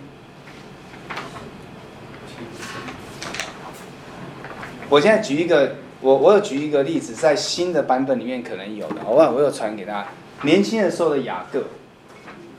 [4.89, 9.31] 我现在举一个，我我有举一个例子，在新的版本里面可能有的，好吧？
[9.31, 10.09] 我有传给大家，
[10.43, 11.63] 年轻的时候的雅各。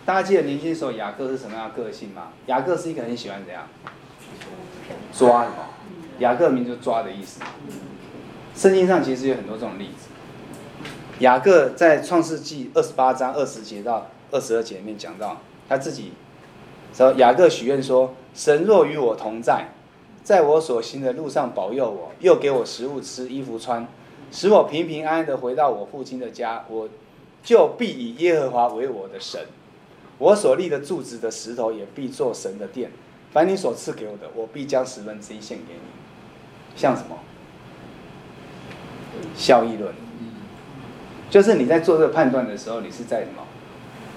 [0.06, 2.30] 大家记得年轻时候雅各是什么样的个性吗？
[2.48, 3.66] 雅各是一个很喜欢怎样
[5.14, 5.52] 抓的，
[6.20, 7.40] 雅各名就抓的意思。
[8.54, 10.10] 圣经上其实有很多这种例子。
[11.20, 15.38] 雅各在创世纪二十八章二十节到二十二节里面讲到，
[15.70, 16.12] 他自己
[16.94, 19.70] 说雅各许愿说：“神若与我同在，
[20.22, 23.88] 在我所行的路上保佑我，又给我食物吃，衣服穿，
[24.32, 26.90] 使我平平安安的回到我父亲的家，我
[27.42, 29.40] 就必以耶和华为我的神。”
[30.24, 32.90] 我所立的柱子的石头也必做神的殿，
[33.34, 36.78] 凡你所赐给我的，我必将十分之一献给你。
[36.78, 37.18] 像什么？
[39.36, 39.94] 效益论，
[41.30, 43.44] 就是你在做这个判断的时候，你是在什么？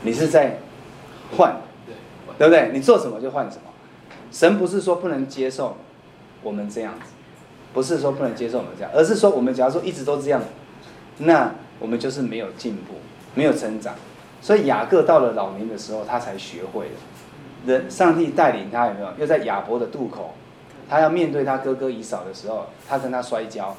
[0.02, 0.60] 你是在
[1.36, 1.56] 换，
[2.38, 2.70] 对不对？
[2.72, 3.62] 你做什么就换什么。
[4.30, 5.76] 神不是说不能接受
[6.44, 7.10] 我们这样子，
[7.74, 10.40] 不是说不能接受我们这样，而是说我们假如说一直都这样，
[11.18, 12.94] 那我们就是没有进步，
[13.34, 13.96] 没有成长。
[14.46, 16.92] 所以雅各到了老年的时候，他才学会了。
[17.66, 19.08] 人，上帝带领他有没有？
[19.18, 20.34] 又在雅伯的渡口，
[20.88, 23.74] 他要面对他哥哥以扫的时候，他跟他摔跤，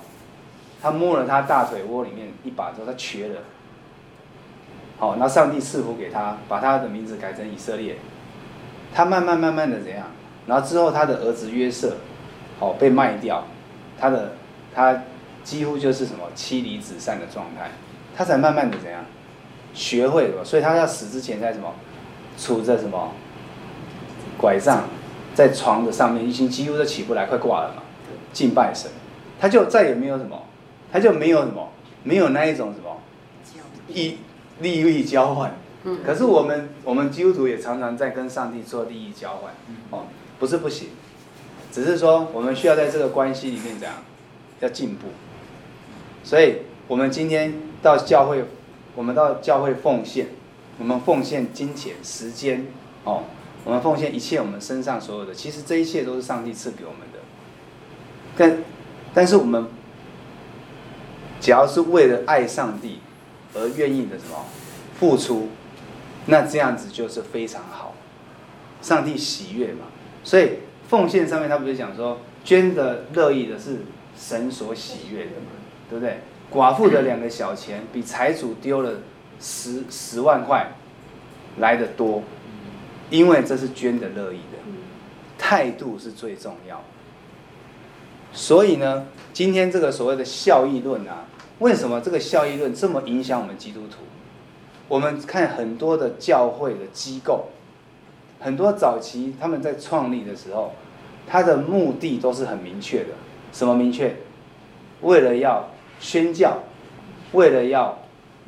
[0.82, 3.36] 他摸了他大腿窝里面一把之后，他瘸了。
[4.97, 7.95] 好，那上帝赐福给他，把他的名字改成以色列。
[8.93, 10.07] 他慢慢慢慢的怎样？
[10.47, 11.95] 然后之后他的儿子约瑟，
[12.59, 13.45] 好被卖掉，
[13.97, 14.34] 他的
[14.76, 15.03] 他
[15.45, 17.72] 几乎就是什么妻离子散的状态，
[18.13, 19.05] 他才慢慢的怎样？
[19.78, 21.71] 学会了，所以他要死之前在什么，
[22.36, 23.13] 杵着什么
[24.36, 24.86] 拐杖，
[25.36, 27.84] 在床的上面，已经几乎都起不来，快挂了嘛。
[28.34, 28.89] 敬拜神，
[29.39, 30.43] 他就再也没有什么，
[30.91, 31.69] 他就没有什么，
[32.03, 32.97] 没有那一种什么
[33.89, 34.17] 利
[34.61, 35.55] 利益交换。
[36.03, 39.53] 可是我们我们基督徒也常常在跟上帝做利益交换，
[39.91, 40.07] 哦，
[40.39, 40.88] 不是不行，
[41.71, 43.93] 只是说我们需要在这个关系里面怎样，
[44.59, 45.09] 要进步。
[46.23, 47.53] 所以我们今天
[47.84, 48.43] 到教会。
[48.97, 50.25] 我们到教会奉献，
[50.79, 52.65] 我们奉献金钱、时间，
[53.03, 53.25] 哦，
[53.63, 57.19] 我们奉献一切我们身上所有的，其实这一切都是上帝赐给我们的。
[58.35, 58.63] 但，
[59.13, 59.67] 但是我们，
[61.39, 62.97] 只要是为了爱上帝
[63.53, 64.43] 而愿意的什么
[64.99, 65.49] 付出，
[66.25, 67.93] 那这样子就是非常好，
[68.81, 69.85] 上帝喜悦嘛。
[70.23, 70.53] 所以
[70.89, 73.81] 奉献上面他不是讲说，捐的乐意的是
[74.17, 75.51] 神所喜悦的嘛，
[75.87, 76.21] 对不对？
[76.49, 78.93] 寡妇的两个小钱比财主丢了
[79.39, 80.65] 十十万块
[81.57, 82.23] 来得多，
[83.09, 84.57] 因为这是捐的乐意的，
[85.37, 86.81] 态度是最重要。
[88.31, 91.25] 所以呢，今天这个所谓的效益论啊，
[91.59, 93.97] 为什么这个效益论这么影响我们基督徒？
[94.87, 97.49] 我们看很多的教会的机构，
[98.39, 100.71] 很多早期他们在创立的时候，
[101.27, 103.09] 他的目的都是很明确的，
[103.51, 104.15] 什么明确？
[105.01, 105.67] 为了要。
[105.99, 106.59] 宣教，
[107.33, 107.97] 为了要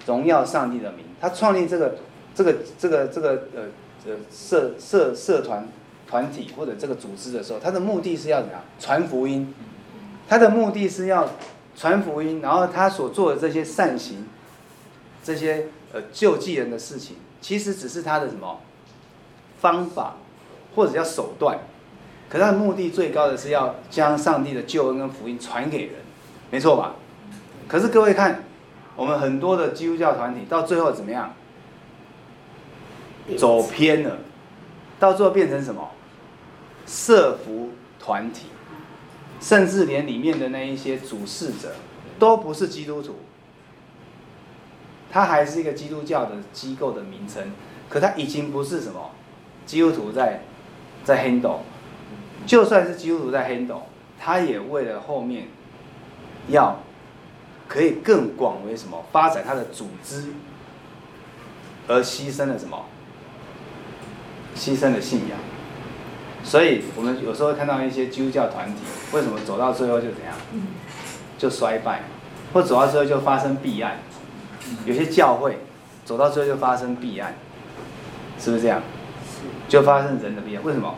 [0.06, 1.96] 荣耀上帝的名，他创立这个
[2.34, 3.64] 这个这个这个呃
[4.06, 5.68] 呃社社社团
[6.08, 9.54] 团体或者这个组织的时候，他的目的是要怎样传福音？
[10.28, 11.28] 他的目的是要
[11.76, 14.28] 传福音，然后他所做的这些善行，
[15.24, 18.60] 这些呃救济人的事情，其实只是他的什么
[19.60, 20.18] 方法
[20.76, 21.58] 或者叫手段，
[22.30, 25.96] 可他的目的最高的是要将上帝的救恩跟福音传给人，
[26.52, 26.96] 没错吧？
[27.70, 28.44] 可是各位看，
[28.96, 31.34] 我们很多的基督教团体到最后怎么样？
[33.38, 34.18] 走偏了，
[35.00, 35.92] 到最后变成什么？
[36.88, 38.48] 社服团体，
[39.40, 41.74] 甚至连里面的那一些主事者
[42.18, 43.18] 都不是基督徒，
[45.12, 47.52] 他还是一个基督教的机构的名称，
[47.88, 49.12] 可他已经不是什么
[49.68, 50.42] 基督徒在
[51.04, 51.60] 在 handle，
[52.48, 53.82] 就算是基督徒在 handle，
[54.20, 55.50] 他也为了后面
[56.48, 56.80] 要
[57.70, 60.34] 可以更广为什么发展他的组织，
[61.88, 62.84] 而牺牲了什么？
[64.56, 65.38] 牺牲了信仰。
[66.44, 68.82] 所以我们有时候看到一些基督教团体，
[69.14, 70.36] 为什么走到最后就怎样？
[71.38, 72.02] 就衰败，
[72.52, 74.00] 或走到最后就发生弊案。
[74.86, 75.60] 有些教会
[76.04, 77.36] 走到最后就发生弊案，
[78.40, 78.82] 是不是这样？
[79.68, 80.64] 就发生人的弊案。
[80.64, 80.96] 为什么？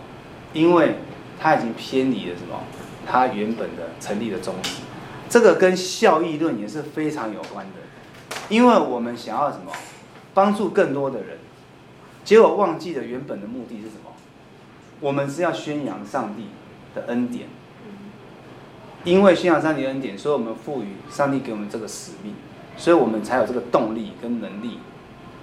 [0.53, 0.95] 因为
[1.39, 2.61] 他已经偏离了什么？
[3.05, 4.75] 他原本的成立的宗旨。
[5.31, 8.37] 这个跟效益论也是非常有关的。
[8.49, 9.71] 因为我们想要什么？
[10.33, 11.37] 帮助更多的人，
[12.23, 14.11] 结果忘记了原本的目的是什么？
[14.99, 16.49] 我们是要宣扬上帝
[16.93, 17.47] 的恩典。
[19.03, 22.35] 因为宣扬上帝恩典，所以我们赋予上帝给我们这个使命。
[22.77, 24.79] 所以我们才有这个动力跟能力，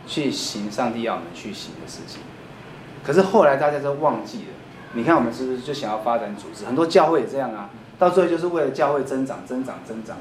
[0.07, 2.21] 去行上帝要我们去行的事情。
[3.05, 4.55] 可是后来大家都忘记了，
[4.95, 6.65] 你看我们是不是就想要发展组织？
[6.65, 10.17] 很多教会也这样啊，到最后就是为了教会增长、增长、增长。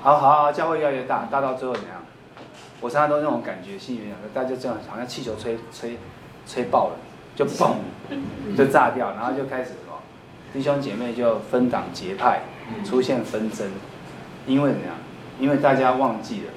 [0.00, 2.02] 好好好，教会越来越大，大到最后怎样？
[2.80, 5.98] 我常常都那种感觉，心里面大家就这样，好像气球吹吹
[6.46, 6.96] 吹爆了，
[7.36, 7.74] 就嘣，
[8.56, 9.98] 就炸掉，然后就开始什么？
[10.52, 12.42] 弟兄姐妹就分党结派，
[12.84, 13.68] 出现纷争，
[14.46, 14.96] 因为怎样？
[15.38, 16.52] 因为大家忘记了，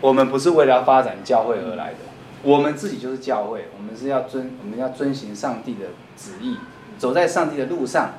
[0.00, 1.98] 我们不是为了要发展教会而来的，
[2.42, 5.86] 我们自己就是教会，我们是要遵，我们要遵循上帝的
[6.16, 6.56] 旨意，
[6.98, 8.14] 走在上帝的路上，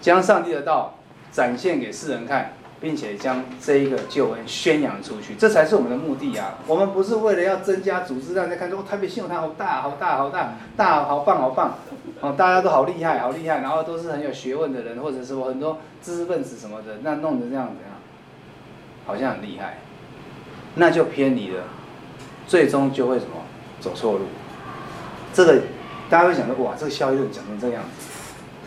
[0.00, 0.94] 将上帝的道
[1.32, 6.58] 展现给世人看，并且将这一个救恩宣扬出去，这才是我们的目的啊！
[6.66, 11.74] 我们不是为了要增加组织，让大家看说台北信友堂好大，好大，好大，大好棒，好棒，
[12.20, 17.98] 哦，大家都好厉害，好厉害，然后都是很有学问的人，或者是我很多知识分子什么的，那弄得这样子啊。
[19.06, 19.78] 好像很厉害，
[20.74, 21.64] 那就偏离了，
[22.46, 23.30] 最终就会什么
[23.80, 24.26] 走错路。
[25.32, 25.62] 这个
[26.10, 28.07] 大家会想说，哇，这个效益论讲成这样子，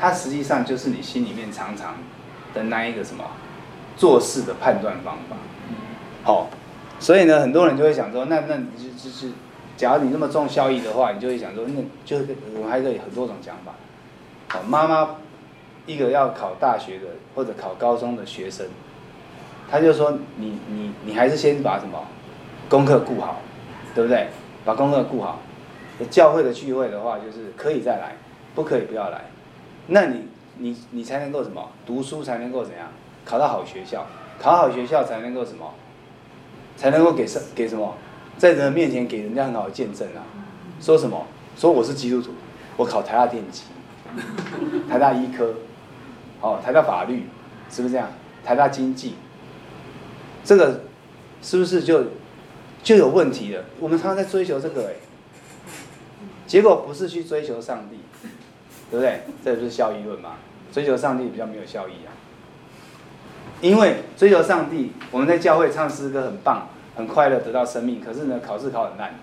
[0.01, 1.93] 它实际上就是你心里面常常
[2.55, 3.23] 的那一个什么
[3.95, 5.35] 做事的判断方法。
[6.23, 6.49] 好，
[6.99, 9.31] 所以呢，很多人就会想说，那那你就就是，
[9.77, 12.17] 假如你那么重效益的话，你就会想说，那就
[12.55, 13.73] 我们还可以很多种讲法。
[14.47, 15.17] 好，妈妈
[15.85, 18.65] 一个要考大学的或者考高中的学生。
[19.69, 21.97] 他就说：“你你你还是先把什么
[22.67, 23.39] 功课顾好，
[23.95, 24.27] 对不对？
[24.65, 25.39] 把功课顾好。
[26.09, 28.15] 教会的聚会的话，就是可以再来，
[28.53, 29.21] 不可以不要来。
[29.87, 30.27] 那你
[30.57, 31.69] 你你才能够什么？
[31.85, 32.87] 读书才能够怎样？
[33.25, 34.07] 考到好学校，
[34.39, 35.73] 考好学校才能够什么？
[36.77, 37.95] 才能够给什给什么？
[38.37, 40.23] 在人面前给人家很好的见证啊！
[40.79, 41.27] 说什么？
[41.55, 42.31] 说我是基督徒，
[42.77, 43.63] 我考台大电机，
[44.89, 45.53] 台大医科，
[46.39, 47.27] 哦，台大法律，
[47.69, 48.09] 是不是这样？
[48.43, 49.15] 台大经济。”
[50.43, 50.81] 这个
[51.43, 52.05] 是不是就
[52.81, 53.63] 就有问题了？
[53.79, 54.93] 我们常常在追求这个哎，
[56.47, 57.97] 结果不是去追求上帝，
[58.91, 59.21] 对不对？
[59.43, 60.31] 这不是效益论嘛？
[60.71, 62.11] 追求上帝比较没有效益啊。
[63.61, 68.01] 因为追求上帝，我们在教会唱诗歌很棒，很快乐，得到生命。
[68.01, 69.15] 可是呢，考试考很烂。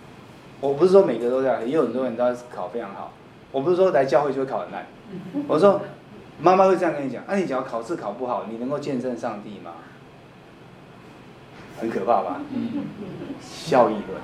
[0.60, 3.12] 我不是说每个都这样，也有很多人都考非常好。
[3.52, 4.86] 我不是说来教会就会考很烂。
[5.46, 5.80] 我说
[6.40, 9.72] 妈妈会这样跟你讲：那、啊、你只要考试考不好，你能够见证上帝吗？
[11.80, 12.40] 很可怕吧？
[13.40, 14.20] 效益论，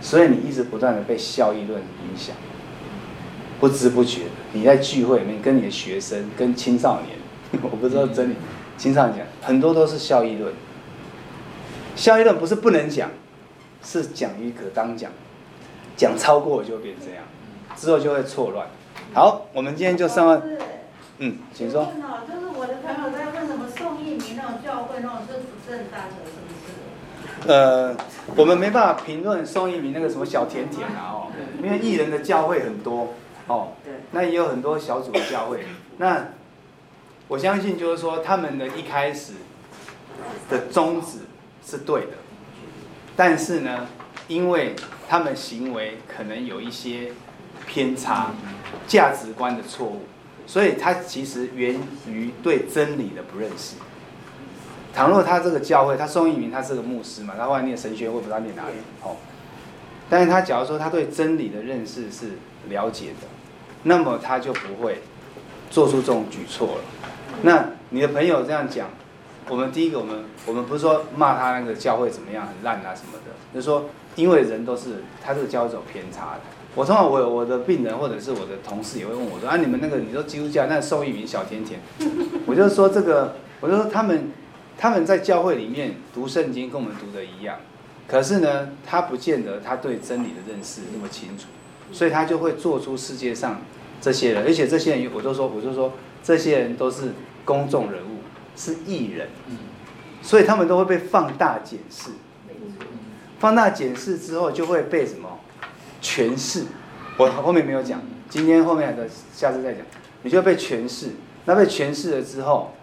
[0.00, 2.34] 所以你一直不断的被效益论影响，
[3.64, 7.16] 不知不觉，你在聚会里面跟你的学生、跟青少年，
[7.64, 8.34] 我不知道真理，
[8.76, 10.52] 青少年讲很多都是效益论。
[11.96, 13.08] 效益论不是不能讲，
[13.82, 15.10] 是讲于可当讲，
[15.96, 17.24] 讲超过就变这样，
[17.74, 18.66] 之后就会错乱。
[19.14, 20.42] 好，我们今天就上完，
[21.20, 21.90] 嗯，请说。
[22.28, 26.36] 就是我的朋友在问什么宋一鸣那种教会那种是不正当的，是
[27.40, 27.50] 不是？
[27.50, 27.96] 呃，
[28.36, 33.14] 我们没办法评论宋一鸣那个什么小甜甜啊哦，因为艺人的教会很多
[33.46, 33.72] 哦，
[34.12, 35.64] 那也有很多小组的教会。
[35.98, 36.28] 那
[37.28, 39.32] 我相信就是说，他们的一开始
[40.50, 41.18] 的宗旨
[41.64, 42.12] 是对的，
[43.16, 43.86] 但是呢，
[44.28, 44.74] 因为
[45.08, 47.12] 他们行为可能有一些
[47.66, 48.32] 偏差，
[48.86, 50.02] 价值观的错误。
[50.46, 53.76] 所以他其实源于对真理的不认识。
[54.94, 59.16] 倘若他这个教会，他宋一鸣他是个牧师嘛，他后来念神学，我不知道念哪里哦。
[60.10, 62.32] 但是他假如说他对真理的认识是
[62.68, 63.26] 了解的，
[63.84, 65.00] 那么他就不会
[65.70, 66.84] 做出这种举措了。
[67.42, 68.88] 那你的朋友这样讲，
[69.48, 76.40] 我们第一个，我们我们不是说骂他那个教会怎么样很烂啊什么的，就是说因为人都是他这个教会是有偏差的。
[76.74, 81.78] 我通常我我的病人或者是我的同事也会问我说啊，你们那个你说基督教那宋逸民小甜甜，
[82.46, 84.32] 我就说这个，我就说他们
[84.76, 87.58] 他们在教会里面读圣经跟我们读的一样，
[88.08, 91.44] 可是呢，他不见得他对真理的认识那么清楚，
[91.92, 93.62] 所以他就会做出世界上
[94.00, 97.12] 这些人，而且这些人，我都说，我就说，这些人都是
[97.44, 98.18] 公众人物，
[98.56, 99.28] 是艺人，
[100.22, 102.10] 所以他们都会被放大检视，
[103.38, 105.28] 放大检视之后就会被什么？
[106.02, 106.64] 诠释？
[107.16, 109.82] 我后面没有讲，今天后面的下次再讲，
[110.22, 111.10] 你就会被诠释，
[111.46, 112.74] 那被诠释了之后，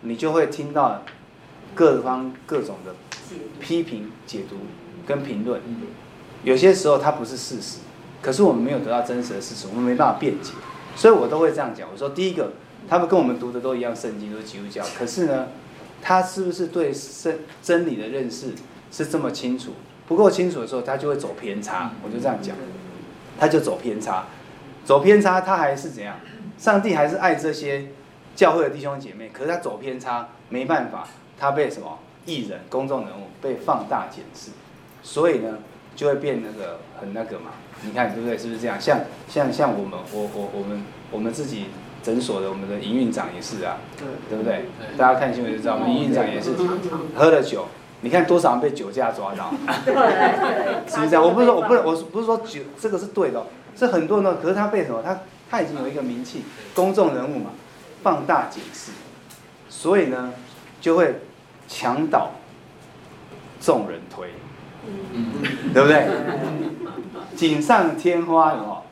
[0.00, 1.02] 你就会听到
[1.74, 2.94] 各方各种的
[3.60, 4.56] 批评、解读
[5.06, 5.60] 跟评论，
[6.42, 7.78] 有些时候它不是事实，
[8.24, 10.52] 可是我们没有得到真实的事实，我们没办法辩解，
[10.96, 11.86] 所以我都会这样讲。
[11.92, 12.52] 我说第一个，
[12.88, 15.48] 他们跟我们读的都一样，圣经都是基督教，可是呢，
[16.00, 18.54] 他是不是对真真理的认识
[18.90, 19.72] 是这么清楚？
[20.08, 21.92] 不够清楚的时候，他就会走偏差。
[22.02, 22.56] 我就这样讲，
[23.38, 24.24] 他就走偏差，
[24.86, 26.16] 走偏差，他还是怎样？
[26.56, 27.88] 上帝还是爱这些
[28.34, 31.06] 教会的弟兄姐妹，可是他走偏差，没办法，
[31.38, 34.50] 他被什么艺人、公众人物被放大检视，
[35.02, 35.58] 所以呢，
[35.94, 37.50] 就会变那个很那个嘛。
[37.82, 38.38] 你看对不对？
[38.38, 38.80] 是不是这样？
[38.80, 41.66] 像像像我们，我我我们我们自己
[42.02, 44.64] 诊所的我们的营运长也是啊，对对不对？
[44.96, 46.50] 大家看新闻就知道，我们营运长也是
[47.14, 47.66] 喝了酒。
[48.00, 49.50] 你看多少人被酒驾抓到？
[50.86, 51.22] 是不是这样？
[51.22, 53.42] 我不是说，我不是，我不是说酒这个是对的，
[53.76, 54.36] 是很多人。
[54.42, 55.02] 可是他被什么？
[55.02, 55.18] 他
[55.50, 56.42] 他已经有一个名气，
[56.74, 57.50] 公众人物嘛，
[58.02, 58.92] 放大解释，
[59.70, 60.32] 所以呢，
[60.80, 61.14] 就会
[61.66, 62.32] 墙倒
[63.60, 64.28] 众人推，
[65.72, 66.08] 对不对？
[67.36, 68.84] 锦上添花什么？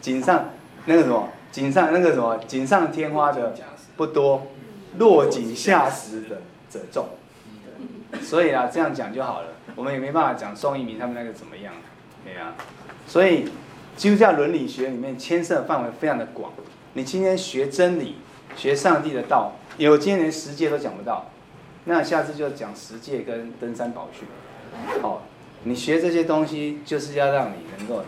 [0.00, 0.50] 锦上
[0.84, 1.28] 那个什么？
[1.50, 2.38] 锦上那个什么？
[2.46, 3.54] 锦上添花的
[3.96, 4.46] 不多，
[4.98, 7.06] 落井下石的者众。
[8.22, 9.48] 所以啊，这样讲就好了。
[9.74, 11.72] 我们也没办法讲宋一鸣他们那个怎么样，
[12.24, 12.54] 对啊。
[13.06, 13.48] 所以
[13.96, 16.52] 基督教伦理学里面牵涉范围非常的广。
[16.94, 18.16] 你今天学真理，
[18.56, 21.30] 学上帝的道，有今天连十诫都讲不到，
[21.84, 24.26] 那下次就讲十诫跟登山宝训。
[25.02, 25.22] 好，
[25.64, 28.02] 你学这些东西，就是要让你能够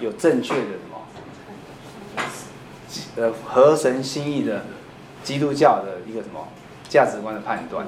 [0.00, 2.22] 有正确的什么，
[3.16, 4.64] 呃，合神心意的
[5.22, 6.48] 基督教的一个什么
[6.88, 7.86] 价值观的判断。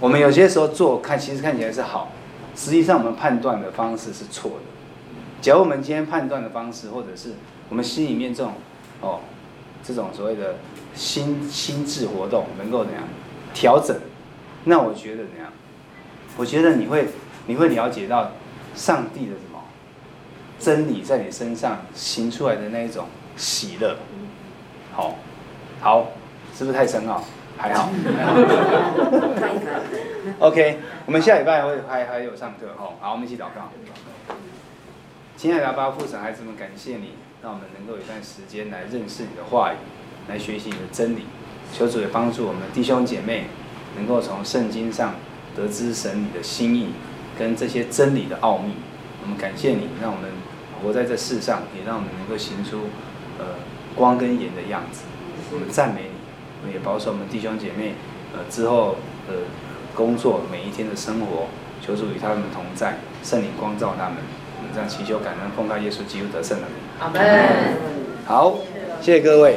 [0.00, 2.12] 我们有些时候做看，其实看起来是好，
[2.54, 4.66] 实际上我们判断的方式是错的。
[5.40, 7.32] 假如我们今天判断的方式，或者是
[7.68, 8.52] 我们心里面这种
[9.00, 9.20] 哦，
[9.82, 10.56] 这种所谓的
[10.94, 13.02] 心心智活动能够怎样
[13.54, 13.96] 调整，
[14.64, 15.52] 那我觉得怎样？
[16.38, 17.08] 我觉得你会
[17.46, 18.32] 你会了解到
[18.74, 19.60] 上帝的什么
[20.58, 23.96] 真理在你身上行出来的那一种喜乐。
[24.92, 25.16] 好，
[25.80, 26.08] 好，
[26.56, 27.22] 是不是太深奥？
[27.58, 27.88] 还好
[30.40, 32.92] ，OK，我们下礼拜会还还有上课哦。
[33.00, 33.72] 好，我们一起祷告。
[35.38, 39.76] 亲爱的阿爸父神，孩子们，感谢你，让我们能够有一段时间来认识你的话语，
[40.28, 41.24] 来学习你的真理。
[41.72, 43.44] 求主也帮助我们弟兄姐妹，
[43.96, 45.14] 能够从圣经上
[45.56, 46.90] 得知神你的心意
[47.38, 48.74] 跟这些真理的奥秘。
[49.22, 50.30] 我们感谢你，让我们
[50.82, 52.88] 活在这世上，也让我们能够行出
[53.38, 53.44] 呃
[53.94, 55.02] 光跟盐的样子。
[55.52, 56.16] 我们赞美你。
[56.62, 57.92] 我们也保守我们弟兄姐妹，
[58.32, 58.96] 呃，之后
[59.28, 59.34] 的
[59.94, 61.46] 工作，每一天的生活，
[61.84, 64.16] 求主与他们同在，圣灵光照他们。
[64.58, 66.76] 我们这样祈求感恩，奉告耶稣基督得胜的名。
[66.98, 67.76] 阿门。
[68.24, 68.58] 好，
[69.00, 69.54] 谢谢各位。